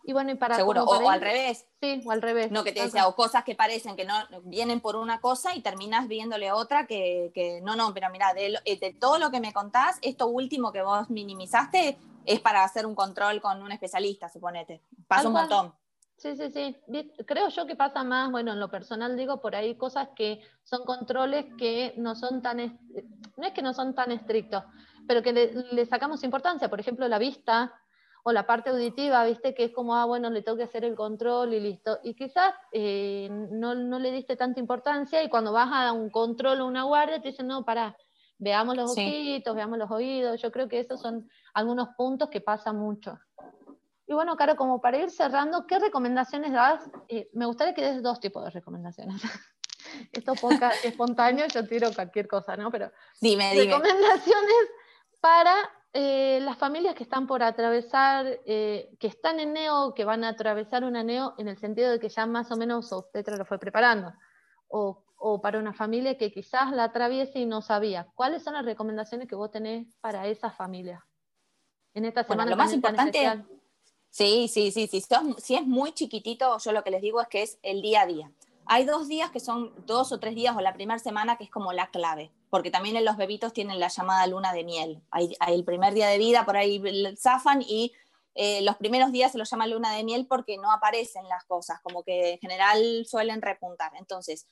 Y 0.06 0.12
bueno, 0.12 0.32
y 0.32 0.34
para 0.34 0.56
Seguro, 0.56 0.84
o, 0.84 1.08
al 1.08 1.20
revés. 1.22 1.66
Sí, 1.80 2.02
o 2.04 2.10
al 2.10 2.20
revés. 2.20 2.50
No, 2.50 2.62
que 2.62 2.72
te 2.72 2.82
decía, 2.82 3.08
o 3.08 3.16
cosas 3.16 3.42
que 3.42 3.54
parecen 3.54 3.96
que 3.96 4.04
no 4.04 4.14
vienen 4.42 4.80
por 4.80 4.96
una 4.96 5.18
cosa 5.20 5.54
y 5.54 5.62
terminas 5.62 6.08
viéndole 6.08 6.52
otra 6.52 6.86
que, 6.86 7.32
que 7.34 7.62
no, 7.62 7.74
no, 7.74 7.94
pero 7.94 8.10
mira, 8.10 8.34
de, 8.34 8.58
de, 8.66 8.96
todo 9.00 9.18
lo 9.18 9.30
que 9.30 9.40
me 9.40 9.54
contás, 9.54 9.98
esto 10.02 10.26
último 10.26 10.72
que 10.72 10.82
vos 10.82 11.08
minimizaste 11.08 11.96
es 12.26 12.40
para 12.40 12.64
hacer 12.64 12.84
un 12.84 12.94
control 12.94 13.40
con 13.40 13.62
un 13.62 13.72
especialista, 13.72 14.28
suponete. 14.28 14.82
Pasa 15.08 15.28
un 15.28 15.34
montón. 15.34 15.74
Sí, 16.16 16.36
sí, 16.36 16.50
sí. 16.50 16.76
Creo 17.26 17.48
yo 17.48 17.66
que 17.66 17.76
pasa 17.76 18.04
más, 18.04 18.30
bueno, 18.30 18.52
en 18.52 18.60
lo 18.60 18.70
personal 18.70 19.16
digo, 19.16 19.40
por 19.40 19.56
ahí 19.56 19.74
cosas 19.74 20.08
que 20.14 20.40
son 20.62 20.84
controles 20.84 21.46
que 21.58 21.94
no 21.96 22.14
son 22.14 22.40
tan, 22.40 22.58
no 23.36 23.46
es 23.46 23.52
que 23.52 23.62
no 23.62 23.74
son 23.74 23.94
tan 23.94 24.12
estrictos, 24.12 24.64
pero 25.06 25.22
que 25.22 25.32
le, 25.32 25.86
sacamos 25.86 26.22
importancia. 26.24 26.70
Por 26.70 26.80
ejemplo, 26.80 27.08
la 27.08 27.18
vista 27.18 27.74
o 28.26 28.32
la 28.32 28.46
parte 28.46 28.70
auditiva, 28.70 29.24
viste, 29.26 29.54
que 29.54 29.64
es 29.64 29.72
como, 29.72 29.94
ah, 29.94 30.06
bueno, 30.06 30.30
le 30.30 30.40
tengo 30.40 30.56
que 30.56 30.64
hacer 30.64 30.82
el 30.84 30.94
control 30.94 31.52
y 31.52 31.60
listo. 31.60 31.98
Y 32.02 32.14
quizás 32.14 32.54
eh, 32.72 33.28
no, 33.30 33.74
no, 33.74 33.98
le 33.98 34.10
diste 34.10 34.34
tanta 34.34 34.60
importancia 34.60 35.22
y 35.22 35.28
cuando 35.28 35.52
vas 35.52 35.68
a 35.70 35.92
un 35.92 36.08
control 36.08 36.62
o 36.62 36.66
una 36.66 36.84
guardia 36.84 37.20
te 37.20 37.28
dicen, 37.28 37.46
no, 37.46 37.66
para, 37.66 37.94
veamos 38.38 38.76
los 38.76 38.92
ojitos, 38.92 39.54
veamos 39.54 39.76
los 39.76 39.90
oídos. 39.90 40.40
Yo 40.40 40.50
creo 40.50 40.68
que 40.68 40.80
esos 40.80 41.02
son 41.02 41.28
algunos 41.52 41.88
puntos 41.98 42.30
que 42.30 42.40
pasa 42.40 42.72
mucho. 42.72 43.18
Y 44.06 44.14
bueno, 44.14 44.36
Caro, 44.36 44.56
como 44.56 44.80
para 44.80 44.96
ir 44.96 45.10
cerrando, 45.10 45.66
¿qué 45.66 45.78
recomendaciones 45.78 46.52
das? 46.52 46.90
Eh, 47.08 47.28
me 47.34 47.44
gustaría 47.44 47.74
que 47.74 47.84
des 47.84 48.02
dos 48.02 48.20
tipos 48.20 48.42
de 48.42 48.50
recomendaciones. 48.50 49.20
Esto 50.12 50.32
poca 50.34 50.70
espontáneo, 50.84 51.46
yo 51.52 51.66
tiro 51.68 51.92
cualquier 51.94 52.26
cosa, 52.26 52.56
¿no? 52.56 52.70
Pero 52.70 52.90
dime, 53.20 53.52
recomendaciones 53.54 54.70
para 55.20 55.54
eh, 55.94 56.40
las 56.42 56.58
familias 56.58 56.94
que 56.94 57.04
están 57.04 57.26
por 57.26 57.42
atravesar, 57.42 58.40
eh, 58.44 58.94
que 58.98 59.06
están 59.06 59.40
en 59.40 59.54
neo, 59.54 59.94
que 59.94 60.04
van 60.04 60.24
a 60.24 60.28
atravesar 60.28 60.84
una 60.84 61.02
neo 61.02 61.34
en 61.38 61.48
el 61.48 61.56
sentido 61.56 61.90
de 61.90 61.98
que 61.98 62.10
ya 62.10 62.26
más 62.26 62.50
o 62.50 62.56
menos 62.56 62.92
usted 62.92 63.26
lo 63.38 63.46
fue 63.46 63.58
preparando, 63.58 64.12
o, 64.68 65.04
o 65.16 65.40
para 65.40 65.58
una 65.58 65.72
familia 65.72 66.18
que 66.18 66.30
quizás 66.30 66.70
la 66.72 66.84
atraviese 66.84 67.38
y 67.38 67.46
no 67.46 67.62
sabía. 67.62 68.08
¿Cuáles 68.14 68.42
son 68.42 68.52
las 68.52 68.66
recomendaciones 68.66 69.26
que 69.26 69.34
vos 69.34 69.50
tenés 69.50 69.96
para 70.02 70.26
esas 70.26 70.54
familias? 70.54 71.02
en 71.94 72.04
esta 72.04 72.24
semana. 72.24 72.50
lo 72.50 72.56
más 72.56 72.72
importante, 72.72 73.44
sí, 74.10 74.48
sí, 74.48 74.70
sí, 74.70 74.86
sí. 74.88 75.02
Si 75.38 75.54
es 75.54 75.66
muy 75.66 75.92
chiquitito, 75.92 76.58
yo 76.58 76.72
lo 76.72 76.82
que 76.84 76.90
les 76.90 77.00
digo 77.00 77.20
es 77.20 77.28
que 77.28 77.42
es 77.42 77.58
el 77.62 77.80
día 77.80 78.02
a 78.02 78.06
día. 78.06 78.32
Hay 78.66 78.84
dos 78.84 79.08
días 79.08 79.30
que 79.30 79.40
son 79.40 79.72
dos 79.86 80.12
o 80.12 80.20
tres 80.20 80.34
días 80.34 80.56
o 80.56 80.60
la 80.60 80.74
primera 80.74 80.98
semana 80.98 81.36
que 81.36 81.44
es 81.44 81.50
como 81.50 81.72
la 81.72 81.90
clave, 81.90 82.30
porque 82.50 82.70
también 82.70 82.96
en 82.96 83.04
los 83.04 83.16
bebitos 83.16 83.52
tienen 83.52 83.80
la 83.80 83.88
llamada 83.88 84.26
luna 84.26 84.52
de 84.52 84.64
miel. 84.64 85.02
Hay, 85.10 85.36
el 85.48 85.64
primer 85.64 85.94
día 85.94 86.08
de 86.08 86.18
vida, 86.18 86.44
por 86.44 86.56
ahí 86.56 86.82
zafan 87.16 87.62
y 87.62 87.92
eh, 88.34 88.62
los 88.62 88.76
primeros 88.76 89.12
días 89.12 89.32
se 89.32 89.38
los 89.38 89.50
llama 89.50 89.66
luna 89.66 89.92
de 89.92 90.04
miel 90.04 90.26
porque 90.26 90.56
no 90.58 90.72
aparecen 90.72 91.28
las 91.28 91.44
cosas, 91.44 91.80
como 91.82 92.02
que 92.02 92.32
en 92.32 92.38
general 92.38 93.04
suelen 93.06 93.42
repuntar. 93.42 93.92
Entonces, 93.98 94.46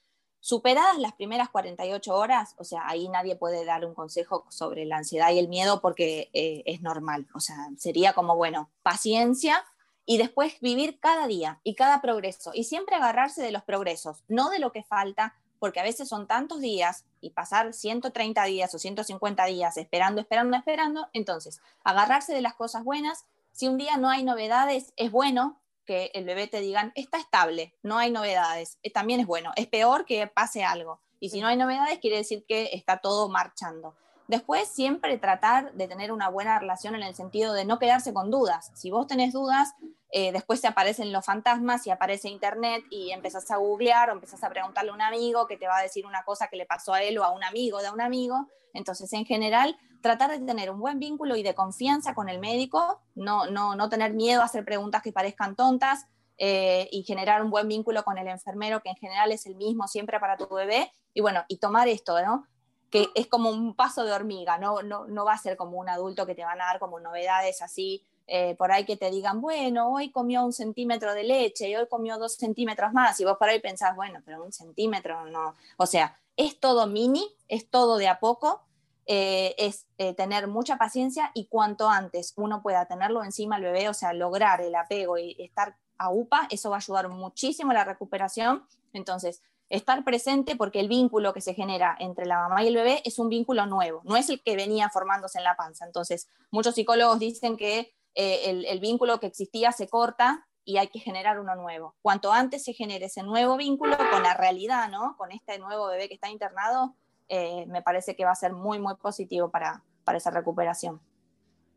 Superadas 0.44 0.98
las 0.98 1.12
primeras 1.12 1.50
48 1.50 2.16
horas, 2.16 2.56
o 2.58 2.64
sea, 2.64 2.88
ahí 2.88 3.08
nadie 3.08 3.36
puede 3.36 3.64
dar 3.64 3.84
un 3.84 3.94
consejo 3.94 4.44
sobre 4.48 4.84
la 4.84 4.96
ansiedad 4.96 5.30
y 5.30 5.38
el 5.38 5.46
miedo 5.46 5.80
porque 5.80 6.30
eh, 6.32 6.64
es 6.66 6.82
normal. 6.82 7.28
O 7.32 7.38
sea, 7.38 7.68
sería 7.78 8.12
como, 8.12 8.34
bueno, 8.34 8.68
paciencia 8.82 9.64
y 10.06 10.18
después 10.18 10.60
vivir 10.60 10.98
cada 10.98 11.26
día 11.26 11.60
y 11.62 11.74
cada 11.74 12.00
progreso 12.00 12.52
y 12.54 12.64
siempre 12.64 12.96
agarrarse 12.96 13.42
de 13.42 13.52
los 13.52 13.62
progresos, 13.62 14.22
no 14.28 14.50
de 14.50 14.58
lo 14.58 14.72
que 14.72 14.82
falta, 14.82 15.34
porque 15.58 15.78
a 15.78 15.84
veces 15.84 16.08
son 16.08 16.26
tantos 16.26 16.60
días 16.60 17.04
y 17.20 17.30
pasar 17.30 17.72
130 17.72 18.44
días 18.46 18.74
o 18.74 18.80
150 18.80 19.44
días 19.46 19.76
esperando, 19.76 20.20
esperando, 20.20 20.56
esperando. 20.56 21.08
Entonces, 21.12 21.60
agarrarse 21.84 22.34
de 22.34 22.42
las 22.42 22.54
cosas 22.54 22.82
buenas. 22.82 23.26
Si 23.52 23.68
un 23.68 23.78
día 23.78 23.96
no 23.96 24.10
hay 24.10 24.24
novedades, 24.24 24.92
es 24.96 25.12
bueno 25.12 25.60
que 25.84 26.10
el 26.14 26.24
bebé 26.24 26.48
te 26.48 26.60
digan, 26.60 26.90
está 26.96 27.18
estable, 27.18 27.74
no 27.82 27.98
hay 27.98 28.10
novedades, 28.10 28.78
eh, 28.82 28.90
también 28.90 29.20
es 29.20 29.26
bueno. 29.26 29.52
Es 29.54 29.68
peor 29.68 30.04
que 30.04 30.26
pase 30.26 30.64
algo. 30.64 31.00
Y 31.20 31.30
si 31.30 31.40
no 31.40 31.46
hay 31.46 31.56
novedades, 31.56 32.00
quiere 32.00 32.16
decir 32.16 32.44
que 32.48 32.70
está 32.72 32.98
todo 32.98 33.28
marchando. 33.28 33.94
Después, 34.32 34.66
siempre 34.66 35.18
tratar 35.18 35.74
de 35.74 35.86
tener 35.86 36.10
una 36.10 36.30
buena 36.30 36.58
relación 36.58 36.94
en 36.94 37.02
el 37.02 37.14
sentido 37.14 37.52
de 37.52 37.66
no 37.66 37.78
quedarse 37.78 38.14
con 38.14 38.30
dudas. 38.30 38.70
Si 38.72 38.90
vos 38.90 39.06
tenés 39.06 39.34
dudas, 39.34 39.74
eh, 40.10 40.32
después 40.32 40.58
se 40.58 40.68
aparecen 40.68 41.12
los 41.12 41.26
fantasmas 41.26 41.86
y 41.86 41.90
aparece 41.90 42.30
internet 42.30 42.82
y 42.88 43.10
empezás 43.10 43.50
a 43.50 43.58
googlear 43.58 44.08
o 44.08 44.14
empezás 44.14 44.42
a 44.42 44.48
preguntarle 44.48 44.90
a 44.90 44.94
un 44.94 45.02
amigo 45.02 45.46
que 45.46 45.58
te 45.58 45.66
va 45.66 45.76
a 45.76 45.82
decir 45.82 46.06
una 46.06 46.22
cosa 46.24 46.48
que 46.48 46.56
le 46.56 46.64
pasó 46.64 46.94
a 46.94 47.02
él 47.02 47.18
o 47.18 47.24
a 47.24 47.30
un 47.30 47.44
amigo 47.44 47.82
de 47.82 47.90
un 47.90 48.00
amigo. 48.00 48.48
Entonces, 48.72 49.12
en 49.12 49.26
general, 49.26 49.76
tratar 50.00 50.30
de 50.30 50.38
tener 50.38 50.70
un 50.70 50.80
buen 50.80 50.98
vínculo 50.98 51.36
y 51.36 51.42
de 51.42 51.54
confianza 51.54 52.14
con 52.14 52.30
el 52.30 52.38
médico, 52.38 53.02
no, 53.14 53.44
no, 53.50 53.76
no 53.76 53.90
tener 53.90 54.14
miedo 54.14 54.40
a 54.40 54.46
hacer 54.46 54.64
preguntas 54.64 55.02
que 55.02 55.12
parezcan 55.12 55.56
tontas 55.56 56.06
eh, 56.38 56.88
y 56.90 57.02
generar 57.02 57.44
un 57.44 57.50
buen 57.50 57.68
vínculo 57.68 58.02
con 58.02 58.16
el 58.16 58.28
enfermero, 58.28 58.80
que 58.80 58.88
en 58.88 58.96
general 58.96 59.30
es 59.30 59.44
el 59.44 59.56
mismo 59.56 59.86
siempre 59.88 60.18
para 60.18 60.38
tu 60.38 60.48
bebé, 60.48 60.90
y 61.12 61.20
bueno, 61.20 61.44
y 61.48 61.58
tomar 61.58 61.88
esto, 61.88 62.18
¿no? 62.24 62.46
Que 62.92 63.08
es 63.14 63.26
como 63.26 63.48
un 63.48 63.74
paso 63.74 64.04
de 64.04 64.12
hormiga, 64.12 64.58
no, 64.58 64.82
no, 64.82 65.06
no 65.06 65.24
va 65.24 65.32
a 65.32 65.38
ser 65.38 65.56
como 65.56 65.78
un 65.78 65.88
adulto 65.88 66.26
que 66.26 66.34
te 66.34 66.44
van 66.44 66.60
a 66.60 66.66
dar 66.66 66.78
como 66.78 67.00
novedades 67.00 67.62
así, 67.62 68.04
eh, 68.26 68.54
por 68.56 68.70
ahí 68.70 68.84
que 68.84 68.98
te 68.98 69.10
digan, 69.10 69.40
bueno, 69.40 69.90
hoy 69.90 70.10
comió 70.10 70.44
un 70.44 70.52
centímetro 70.52 71.14
de 71.14 71.24
leche 71.24 71.70
y 71.70 71.74
hoy 71.74 71.88
comió 71.88 72.18
dos 72.18 72.34
centímetros 72.34 72.92
más, 72.92 73.18
y 73.18 73.24
vos 73.24 73.38
por 73.38 73.48
ahí 73.48 73.60
pensás, 73.60 73.96
bueno, 73.96 74.20
pero 74.26 74.44
un 74.44 74.52
centímetro 74.52 75.24
no, 75.24 75.54
o 75.78 75.86
sea, 75.86 76.20
es 76.36 76.60
todo 76.60 76.86
mini, 76.86 77.34
es 77.48 77.70
todo 77.70 77.96
de 77.96 78.08
a 78.08 78.20
poco, 78.20 78.62
eh, 79.06 79.54
es 79.56 79.86
eh, 79.96 80.12
tener 80.12 80.46
mucha 80.46 80.76
paciencia 80.76 81.30
y 81.34 81.46
cuanto 81.46 81.88
antes 81.88 82.34
uno 82.36 82.62
pueda 82.62 82.84
tenerlo 82.84 83.24
encima 83.24 83.56
al 83.56 83.62
bebé, 83.62 83.88
o 83.88 83.94
sea, 83.94 84.12
lograr 84.12 84.60
el 84.60 84.74
apego 84.74 85.16
y 85.16 85.34
estar 85.38 85.76
a 85.96 86.10
UPA, 86.10 86.46
eso 86.50 86.68
va 86.68 86.76
a 86.76 86.78
ayudar 86.78 87.08
muchísimo 87.08 87.70
a 87.70 87.74
la 87.74 87.84
recuperación. 87.84 88.66
Entonces, 88.92 89.42
estar 89.72 90.04
presente 90.04 90.54
porque 90.54 90.80
el 90.80 90.88
vínculo 90.88 91.32
que 91.32 91.40
se 91.40 91.54
genera 91.54 91.96
entre 91.98 92.26
la 92.26 92.36
mamá 92.36 92.62
y 92.62 92.68
el 92.68 92.74
bebé 92.74 93.00
es 93.06 93.18
un 93.18 93.30
vínculo 93.30 93.64
nuevo, 93.64 94.02
no 94.04 94.16
es 94.16 94.28
el 94.28 94.42
que 94.42 94.54
venía 94.54 94.90
formándose 94.90 95.38
en 95.38 95.44
la 95.44 95.56
panza. 95.56 95.86
Entonces, 95.86 96.28
muchos 96.50 96.74
psicólogos 96.74 97.18
dicen 97.18 97.56
que 97.56 97.94
eh, 98.14 98.64
el, 98.68 98.80
vínculo 98.80 99.18
que 99.18 99.26
existía 99.26 99.72
se 99.72 99.88
corta 99.88 100.46
y 100.62 100.76
hay 100.76 100.88
que 100.88 100.98
generar 100.98 101.40
uno 101.40 101.56
nuevo. 101.56 101.94
Cuanto 102.02 102.32
antes 102.32 102.62
se 102.62 102.74
genere 102.74 103.06
ese 103.06 103.22
nuevo 103.22 103.56
vínculo 103.56 103.96
con 103.96 104.22
la 104.22 104.34
realidad, 104.34 104.90
¿no? 104.90 105.16
Con 105.16 105.32
este 105.32 105.58
nuevo 105.58 105.86
bebé 105.86 106.08
que 106.08 106.14
está 106.14 106.28
internado, 106.28 106.94
eh, 107.28 107.64
me 107.66 107.80
parece 107.80 108.14
que 108.14 108.26
va 108.26 108.32
a 108.32 108.36
ser 108.36 108.52
muy, 108.52 108.78
muy 108.78 108.94
positivo 108.96 109.50
para, 109.50 109.82
para 110.04 110.18
esa 110.18 110.30
recuperación. 110.30 111.00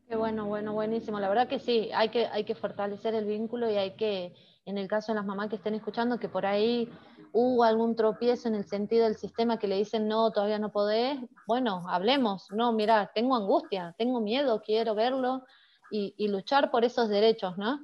Qué 0.06 0.16
bueno, 0.16 0.44
bueno, 0.44 0.74
buenísimo. 0.74 1.18
La 1.18 1.30
verdad 1.30 1.48
que 1.48 1.60
sí, 1.60 1.90
hay 1.94 2.10
que, 2.10 2.26
hay 2.26 2.44
que 2.44 2.54
fortalecer 2.54 3.14
el 3.14 3.24
vínculo 3.24 3.70
y 3.70 3.76
hay 3.76 3.92
que, 3.92 4.34
en 4.66 4.76
el 4.76 4.86
caso 4.86 5.12
de 5.12 5.16
las 5.16 5.24
mamás 5.24 5.48
que 5.48 5.56
estén 5.56 5.74
escuchando, 5.74 6.20
que 6.20 6.28
por 6.28 6.44
ahí 6.44 6.92
hubo 7.38 7.64
algún 7.64 7.96
tropiezo 7.96 8.48
en 8.48 8.54
el 8.54 8.64
sentido 8.64 9.04
del 9.04 9.16
sistema 9.16 9.58
que 9.58 9.68
le 9.68 9.76
dicen, 9.76 10.08
no, 10.08 10.30
todavía 10.30 10.58
no 10.58 10.72
podés, 10.72 11.18
bueno, 11.46 11.84
hablemos, 11.86 12.50
no, 12.50 12.72
mira, 12.72 13.10
tengo 13.14 13.36
angustia, 13.36 13.94
tengo 13.98 14.22
miedo, 14.22 14.62
quiero 14.64 14.94
verlo 14.94 15.44
y, 15.90 16.28
luchar 16.28 16.70
por 16.70 16.86
esos 16.86 17.10
derechos, 17.10 17.58
¿no? 17.58 17.80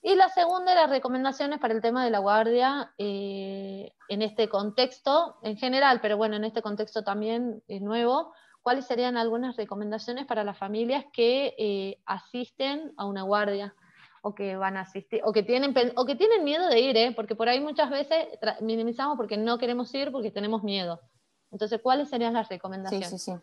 Y 0.00 0.14
la 0.14 0.30
segunda, 0.30 0.74
las 0.74 0.88
recomendaciones 0.88 1.58
para 1.58 1.74
el 1.74 1.82
tema 1.82 2.02
de 2.02 2.10
la 2.10 2.20
guardia 2.20 2.94
eh, 2.96 3.92
en 4.08 4.22
este 4.22 4.48
contexto 4.48 5.36
en 5.42 5.58
general, 5.58 6.00
pero 6.00 6.16
bueno, 6.16 6.36
en 6.36 6.44
este 6.44 6.62
contexto 6.62 7.04
también 7.04 7.62
es 7.68 7.82
nuevo. 7.82 8.32
¿Cuáles 8.62 8.86
serían 8.86 9.18
algunas 9.18 9.56
recomendaciones 9.56 10.24
para 10.24 10.44
las 10.44 10.56
familias 10.56 11.04
que 11.12 11.54
eh, 11.58 12.00
asisten 12.06 12.94
a 12.96 13.04
una 13.04 13.22
guardia 13.22 13.74
o 14.22 14.34
que 14.34 14.56
van 14.56 14.76
a 14.76 14.82
asistir 14.82 15.20
o 15.24 15.32
que 15.32 15.42
tienen 15.42 15.74
o 15.96 16.04
que 16.04 16.16
tienen 16.16 16.44
miedo 16.44 16.68
de 16.68 16.80
ir, 16.80 16.96
¿eh? 16.96 17.12
porque 17.14 17.34
por 17.34 17.48
ahí 17.48 17.60
muchas 17.60 17.90
veces 17.90 18.26
minimizamos 18.60 19.16
porque 19.16 19.36
no 19.36 19.58
queremos 19.58 19.94
ir 19.94 20.10
porque 20.12 20.30
tenemos 20.30 20.62
miedo. 20.62 21.00
Entonces, 21.50 21.80
¿cuáles 21.82 22.08
serían 22.08 22.34
las 22.34 22.48
recomendaciones? 22.48 23.08
Sí, 23.08 23.18
sí, 23.18 23.32
sí. 23.32 23.38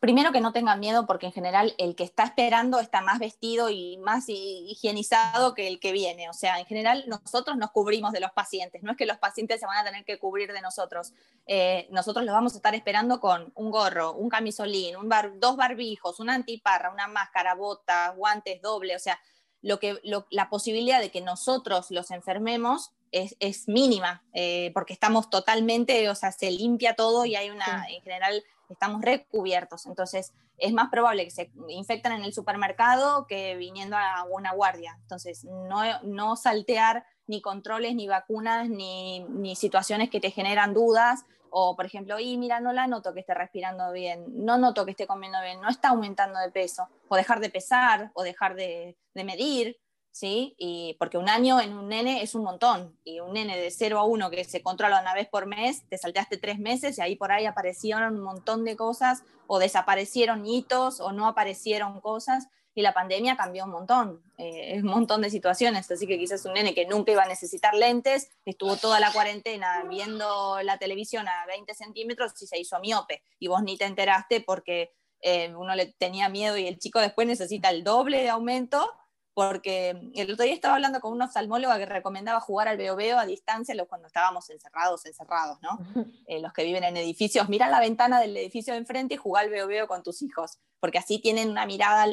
primero 0.00 0.32
que 0.32 0.40
no 0.40 0.52
tengan 0.52 0.80
miedo 0.80 1.06
porque 1.06 1.26
en 1.26 1.32
general 1.32 1.74
el 1.78 1.94
que 1.94 2.04
está 2.04 2.24
esperando 2.24 2.80
está 2.80 3.02
más 3.02 3.18
vestido 3.18 3.68
y 3.68 3.98
más 3.98 4.24
higienizado 4.28 5.54
que 5.54 5.68
el 5.68 5.78
que 5.78 5.92
viene. 5.92 6.30
O 6.30 6.32
sea, 6.32 6.58
en 6.58 6.66
general 6.66 7.04
nosotros 7.06 7.56
nos 7.56 7.70
cubrimos 7.70 8.12
de 8.12 8.20
los 8.20 8.32
pacientes, 8.32 8.82
no 8.82 8.92
es 8.92 8.96
que 8.96 9.06
los 9.06 9.18
pacientes 9.18 9.60
se 9.60 9.66
van 9.66 9.78
a 9.78 9.84
tener 9.84 10.04
que 10.04 10.18
cubrir 10.18 10.52
de 10.52 10.62
nosotros. 10.62 11.12
Eh, 11.46 11.86
nosotros 11.90 12.24
los 12.24 12.32
vamos 12.32 12.54
a 12.54 12.56
estar 12.56 12.74
esperando 12.74 13.20
con 13.20 13.52
un 13.54 13.70
gorro, 13.70 14.14
un 14.14 14.28
camisolín, 14.28 14.96
un 14.96 15.10
dos 15.38 15.56
barbijos, 15.56 16.18
una 16.18 16.34
antiparra, 16.34 16.90
una 16.90 17.08
máscara, 17.08 17.54
botas, 17.54 18.16
guantes 18.16 18.62
doble. 18.62 18.96
O 18.96 18.98
sea, 18.98 19.20
lo 19.62 19.78
que, 19.78 19.98
la 20.30 20.50
posibilidad 20.50 21.00
de 21.00 21.10
que 21.10 21.20
nosotros 21.20 21.90
los 21.90 22.10
enfermemos 22.10 22.90
es, 23.12 23.68
mínima, 23.68 24.22
eh, 24.32 24.70
porque 24.74 24.92
estamos 24.92 25.30
totalmente, 25.30 26.08
o 26.08 26.14
sea, 26.14 26.32
se 26.32 26.50
limpia 26.50 26.94
todo 26.94 27.26
y 27.26 27.36
hay 27.36 27.50
una, 27.50 27.86
en 27.88 28.02
general, 28.02 28.42
estamos 28.68 29.02
recubiertos. 29.02 29.86
Entonces, 29.86 30.32
es 30.58 30.72
más 30.72 30.90
probable 30.90 31.24
que 31.24 31.30
se 31.30 31.50
infecten 31.68 32.12
en 32.12 32.24
el 32.24 32.32
supermercado 32.32 33.26
que 33.26 33.56
viniendo 33.56 33.96
a 33.96 34.24
una 34.30 34.52
guardia. 34.52 34.96
Entonces, 35.02 35.44
no, 35.44 35.82
no 36.02 36.36
saltear 36.36 37.04
ni 37.26 37.40
controles, 37.40 37.94
ni 37.94 38.08
vacunas, 38.08 38.68
ni, 38.68 39.20
ni, 39.20 39.56
situaciones 39.56 40.10
que 40.10 40.20
te 40.20 40.30
generan 40.30 40.74
dudas. 40.74 41.24
O, 41.50 41.76
por 41.76 41.84
ejemplo, 41.84 42.18
y 42.18 42.38
mira, 42.38 42.60
no 42.60 42.72
la 42.72 42.86
noto 42.86 43.12
que 43.12 43.20
esté 43.20 43.34
respirando 43.34 43.92
bien, 43.92 44.24
no 44.28 44.56
noto 44.56 44.84
que 44.84 44.92
esté 44.92 45.06
comiendo 45.06 45.40
bien, 45.42 45.60
no 45.60 45.68
está 45.68 45.90
aumentando 45.90 46.38
de 46.40 46.50
peso. 46.50 46.88
O 47.08 47.16
dejar 47.16 47.40
de 47.40 47.50
pesar, 47.50 48.10
o 48.14 48.22
dejar 48.22 48.54
de, 48.54 48.96
de 49.14 49.24
medir. 49.24 49.76
¿Sí? 50.12 50.54
Y 50.58 50.94
porque 50.98 51.18
un 51.18 51.28
año 51.28 51.60
en 51.60 51.72
un 51.76 51.88
nene 51.88 52.22
es 52.22 52.34
un 52.34 52.44
montón, 52.44 52.96
y 53.02 53.20
un 53.20 53.32
nene 53.32 53.58
de 53.58 53.70
0 53.70 53.98
a 53.98 54.04
1 54.04 54.30
que 54.30 54.44
se 54.44 54.62
controla 54.62 55.00
una 55.00 55.14
vez 55.14 55.26
por 55.28 55.46
mes, 55.46 55.88
te 55.88 55.98
salteaste 55.98 56.36
tres 56.36 56.58
meses 56.58 56.98
y 56.98 57.00
ahí 57.00 57.16
por 57.16 57.32
ahí 57.32 57.46
aparecieron 57.46 58.14
un 58.14 58.22
montón 58.22 58.64
de 58.64 58.76
cosas, 58.76 59.24
o 59.46 59.58
desaparecieron 59.58 60.46
hitos, 60.46 61.00
o 61.00 61.12
no 61.12 61.26
aparecieron 61.26 62.00
cosas, 62.00 62.48
y 62.74 62.82
la 62.82 62.94
pandemia 62.94 63.36
cambió 63.36 63.64
un 63.64 63.70
montón, 63.70 64.22
eh, 64.38 64.80
un 64.80 64.88
montón 64.88 65.22
de 65.22 65.30
situaciones, 65.30 65.90
así 65.90 66.06
que 66.06 66.18
quizás 66.18 66.44
un 66.44 66.54
nene 66.54 66.74
que 66.74 66.86
nunca 66.86 67.12
iba 67.12 67.22
a 67.22 67.28
necesitar 67.28 67.74
lentes, 67.74 68.30
estuvo 68.44 68.76
toda 68.76 69.00
la 69.00 69.12
cuarentena 69.12 69.82
viendo 69.88 70.62
la 70.62 70.78
televisión 70.78 71.26
a 71.26 71.46
20 71.46 71.74
centímetros 71.74 72.32
y 72.40 72.46
se 72.46 72.58
hizo 72.58 72.78
miope, 72.80 73.22
y 73.38 73.48
vos 73.48 73.62
ni 73.62 73.76
te 73.76 73.86
enteraste 73.86 74.42
porque... 74.42 74.92
Eh, 75.24 75.54
uno 75.54 75.76
le 75.76 75.86
tenía 75.86 76.28
miedo 76.28 76.58
y 76.58 76.66
el 76.66 76.80
chico 76.80 76.98
después 76.98 77.28
necesita 77.28 77.70
el 77.70 77.84
doble 77.84 78.22
de 78.22 78.28
aumento 78.28 78.92
porque 79.34 80.10
el 80.14 80.30
otro 80.30 80.44
día 80.44 80.54
estaba 80.54 80.74
hablando 80.74 81.00
con 81.00 81.12
una 81.12 81.24
oftalmóloga 81.24 81.78
que 81.78 81.86
recomendaba 81.86 82.40
jugar 82.40 82.68
al 82.68 82.76
veo 82.76 82.96
veo 82.96 83.18
a 83.18 83.24
distancia 83.24 83.74
cuando 83.86 84.06
estábamos 84.06 84.50
encerrados, 84.50 85.06
encerrados, 85.06 85.58
¿no? 85.62 85.78
Eh, 86.26 86.40
los 86.40 86.52
que 86.52 86.64
viven 86.64 86.84
en 86.84 86.96
edificios, 86.96 87.48
mira 87.48 87.68
la 87.68 87.80
ventana 87.80 88.20
del 88.20 88.36
edificio 88.36 88.72
de 88.72 88.78
enfrente 88.78 89.14
y 89.14 89.16
juega 89.16 89.40
al 89.40 89.50
veo 89.50 89.66
veo 89.66 89.86
con 89.86 90.02
tus 90.02 90.22
hijos, 90.22 90.58
porque 90.80 90.98
así 90.98 91.18
tienen 91.18 91.50
una 91.50 91.66
mirada, 91.66 92.06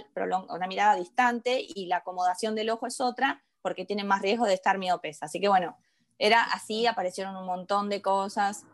una 0.50 0.68
mirada 0.68 0.96
distante 0.96 1.62
y 1.62 1.86
la 1.86 1.98
acomodación 1.98 2.56
del 2.56 2.70
ojo 2.70 2.88
es 2.88 3.00
otra, 3.00 3.44
porque 3.62 3.86
tienen 3.86 4.08
más 4.08 4.22
riesgo 4.22 4.46
de 4.46 4.56
estar 4.56 4.78
miopes. 4.78 5.22
Así 5.22 5.40
que 5.40 5.48
bueno, 5.48 5.78
era 6.18 6.44
así, 6.44 6.86
aparecieron 6.88 7.36
un 7.38 7.46
montón 7.46 7.90
de 7.90 8.02
cosas. 8.02 8.66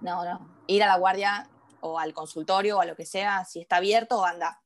No, 0.00 0.24
no, 0.24 0.48
ir 0.66 0.82
a 0.82 0.86
la 0.86 0.96
guardia 0.96 1.48
o 1.80 1.98
al 1.98 2.12
consultorio 2.12 2.78
o 2.78 2.80
a 2.80 2.84
lo 2.84 2.94
que 2.94 3.06
sea, 3.06 3.44
si 3.44 3.60
está 3.60 3.76
abierto, 3.76 4.24
anda, 4.24 4.60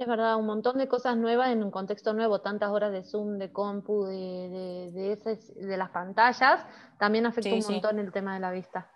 es 0.00 0.08
verdad, 0.08 0.36
un 0.36 0.46
montón 0.46 0.78
de 0.78 0.88
cosas 0.88 1.14
nuevas 1.16 1.50
en 1.50 1.62
un 1.62 1.70
contexto 1.70 2.14
nuevo, 2.14 2.40
tantas 2.40 2.70
horas 2.70 2.90
de 2.90 3.04
Zoom, 3.04 3.36
de 3.36 3.52
compu, 3.52 4.06
de, 4.06 4.90
de, 4.92 5.38
de 5.66 5.76
las 5.76 5.90
pantallas, 5.90 6.64
también 6.98 7.26
afecta 7.26 7.54
un 7.54 7.74
montón 7.74 7.98
el 7.98 8.10
tema 8.10 8.32
de 8.32 8.40
la 8.40 8.50
vista. 8.50 8.90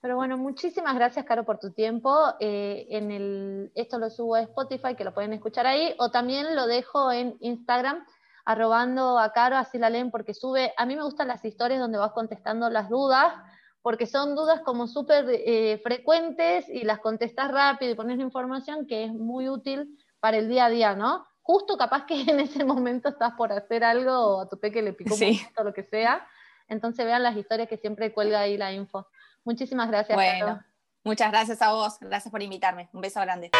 Pero 0.00 0.14
bueno, 0.14 0.36
muchísimas 0.36 0.94
gracias, 0.94 1.24
Caro, 1.24 1.44
por 1.44 1.58
tu 1.58 1.72
tiempo. 1.72 2.14
Eh, 2.38 2.86
en 2.90 3.10
el, 3.10 3.72
esto 3.74 3.98
lo 3.98 4.10
subo 4.10 4.36
a 4.36 4.42
Spotify, 4.42 4.94
que 4.94 5.02
lo 5.02 5.12
pueden 5.12 5.32
escuchar 5.32 5.66
ahí, 5.66 5.96
o 5.98 6.10
también 6.10 6.54
lo 6.54 6.68
dejo 6.68 7.10
en 7.10 7.36
Instagram, 7.40 8.04
arrobando 8.44 9.18
a 9.18 9.32
Caro, 9.32 9.56
así 9.56 9.78
la 9.78 9.90
leen, 9.90 10.12
porque 10.12 10.34
sube, 10.34 10.72
a 10.76 10.86
mí 10.86 10.94
me 10.94 11.02
gustan 11.02 11.26
las 11.26 11.44
historias 11.44 11.80
donde 11.80 11.98
vas 11.98 12.12
contestando 12.12 12.70
las 12.70 12.88
dudas, 12.88 13.34
porque 13.82 14.06
son 14.06 14.36
dudas 14.36 14.60
como 14.60 14.86
súper 14.86 15.26
eh, 15.30 15.80
frecuentes 15.82 16.68
y 16.68 16.84
las 16.84 17.00
contestas 17.00 17.50
rápido 17.50 17.90
y 17.90 17.96
pones 17.96 18.20
información 18.20 18.86
que 18.86 19.04
es 19.04 19.12
muy 19.12 19.48
útil 19.48 19.98
para 20.24 20.38
el 20.38 20.48
día 20.48 20.64
a 20.64 20.70
día, 20.70 20.94
¿no? 20.94 21.26
Justo 21.42 21.76
capaz 21.76 22.06
que 22.06 22.14
en 22.30 22.40
ese 22.40 22.64
momento 22.64 23.10
estás 23.10 23.34
por 23.34 23.52
hacer 23.52 23.84
algo 23.84 24.10
o 24.10 24.40
a 24.40 24.48
tu 24.48 24.58
peque 24.58 24.80
le 24.80 24.94
picó 24.94 25.14
un 25.14 25.38
o 25.58 25.64
lo 25.64 25.74
que 25.74 25.82
sea. 25.82 26.26
Entonces 26.66 27.04
vean 27.04 27.22
las 27.22 27.36
historias 27.36 27.68
que 27.68 27.76
siempre 27.76 28.10
cuelga 28.10 28.40
ahí 28.40 28.56
la 28.56 28.72
info. 28.72 29.06
Muchísimas 29.44 29.86
gracias. 29.90 30.16
Bueno, 30.16 30.64
muchas 31.04 31.30
gracias 31.30 31.60
a 31.60 31.72
vos. 31.72 31.98
Gracias 32.00 32.32
por 32.32 32.40
invitarme. 32.40 32.88
Un 32.94 33.02
beso 33.02 33.20
grande. 33.20 33.50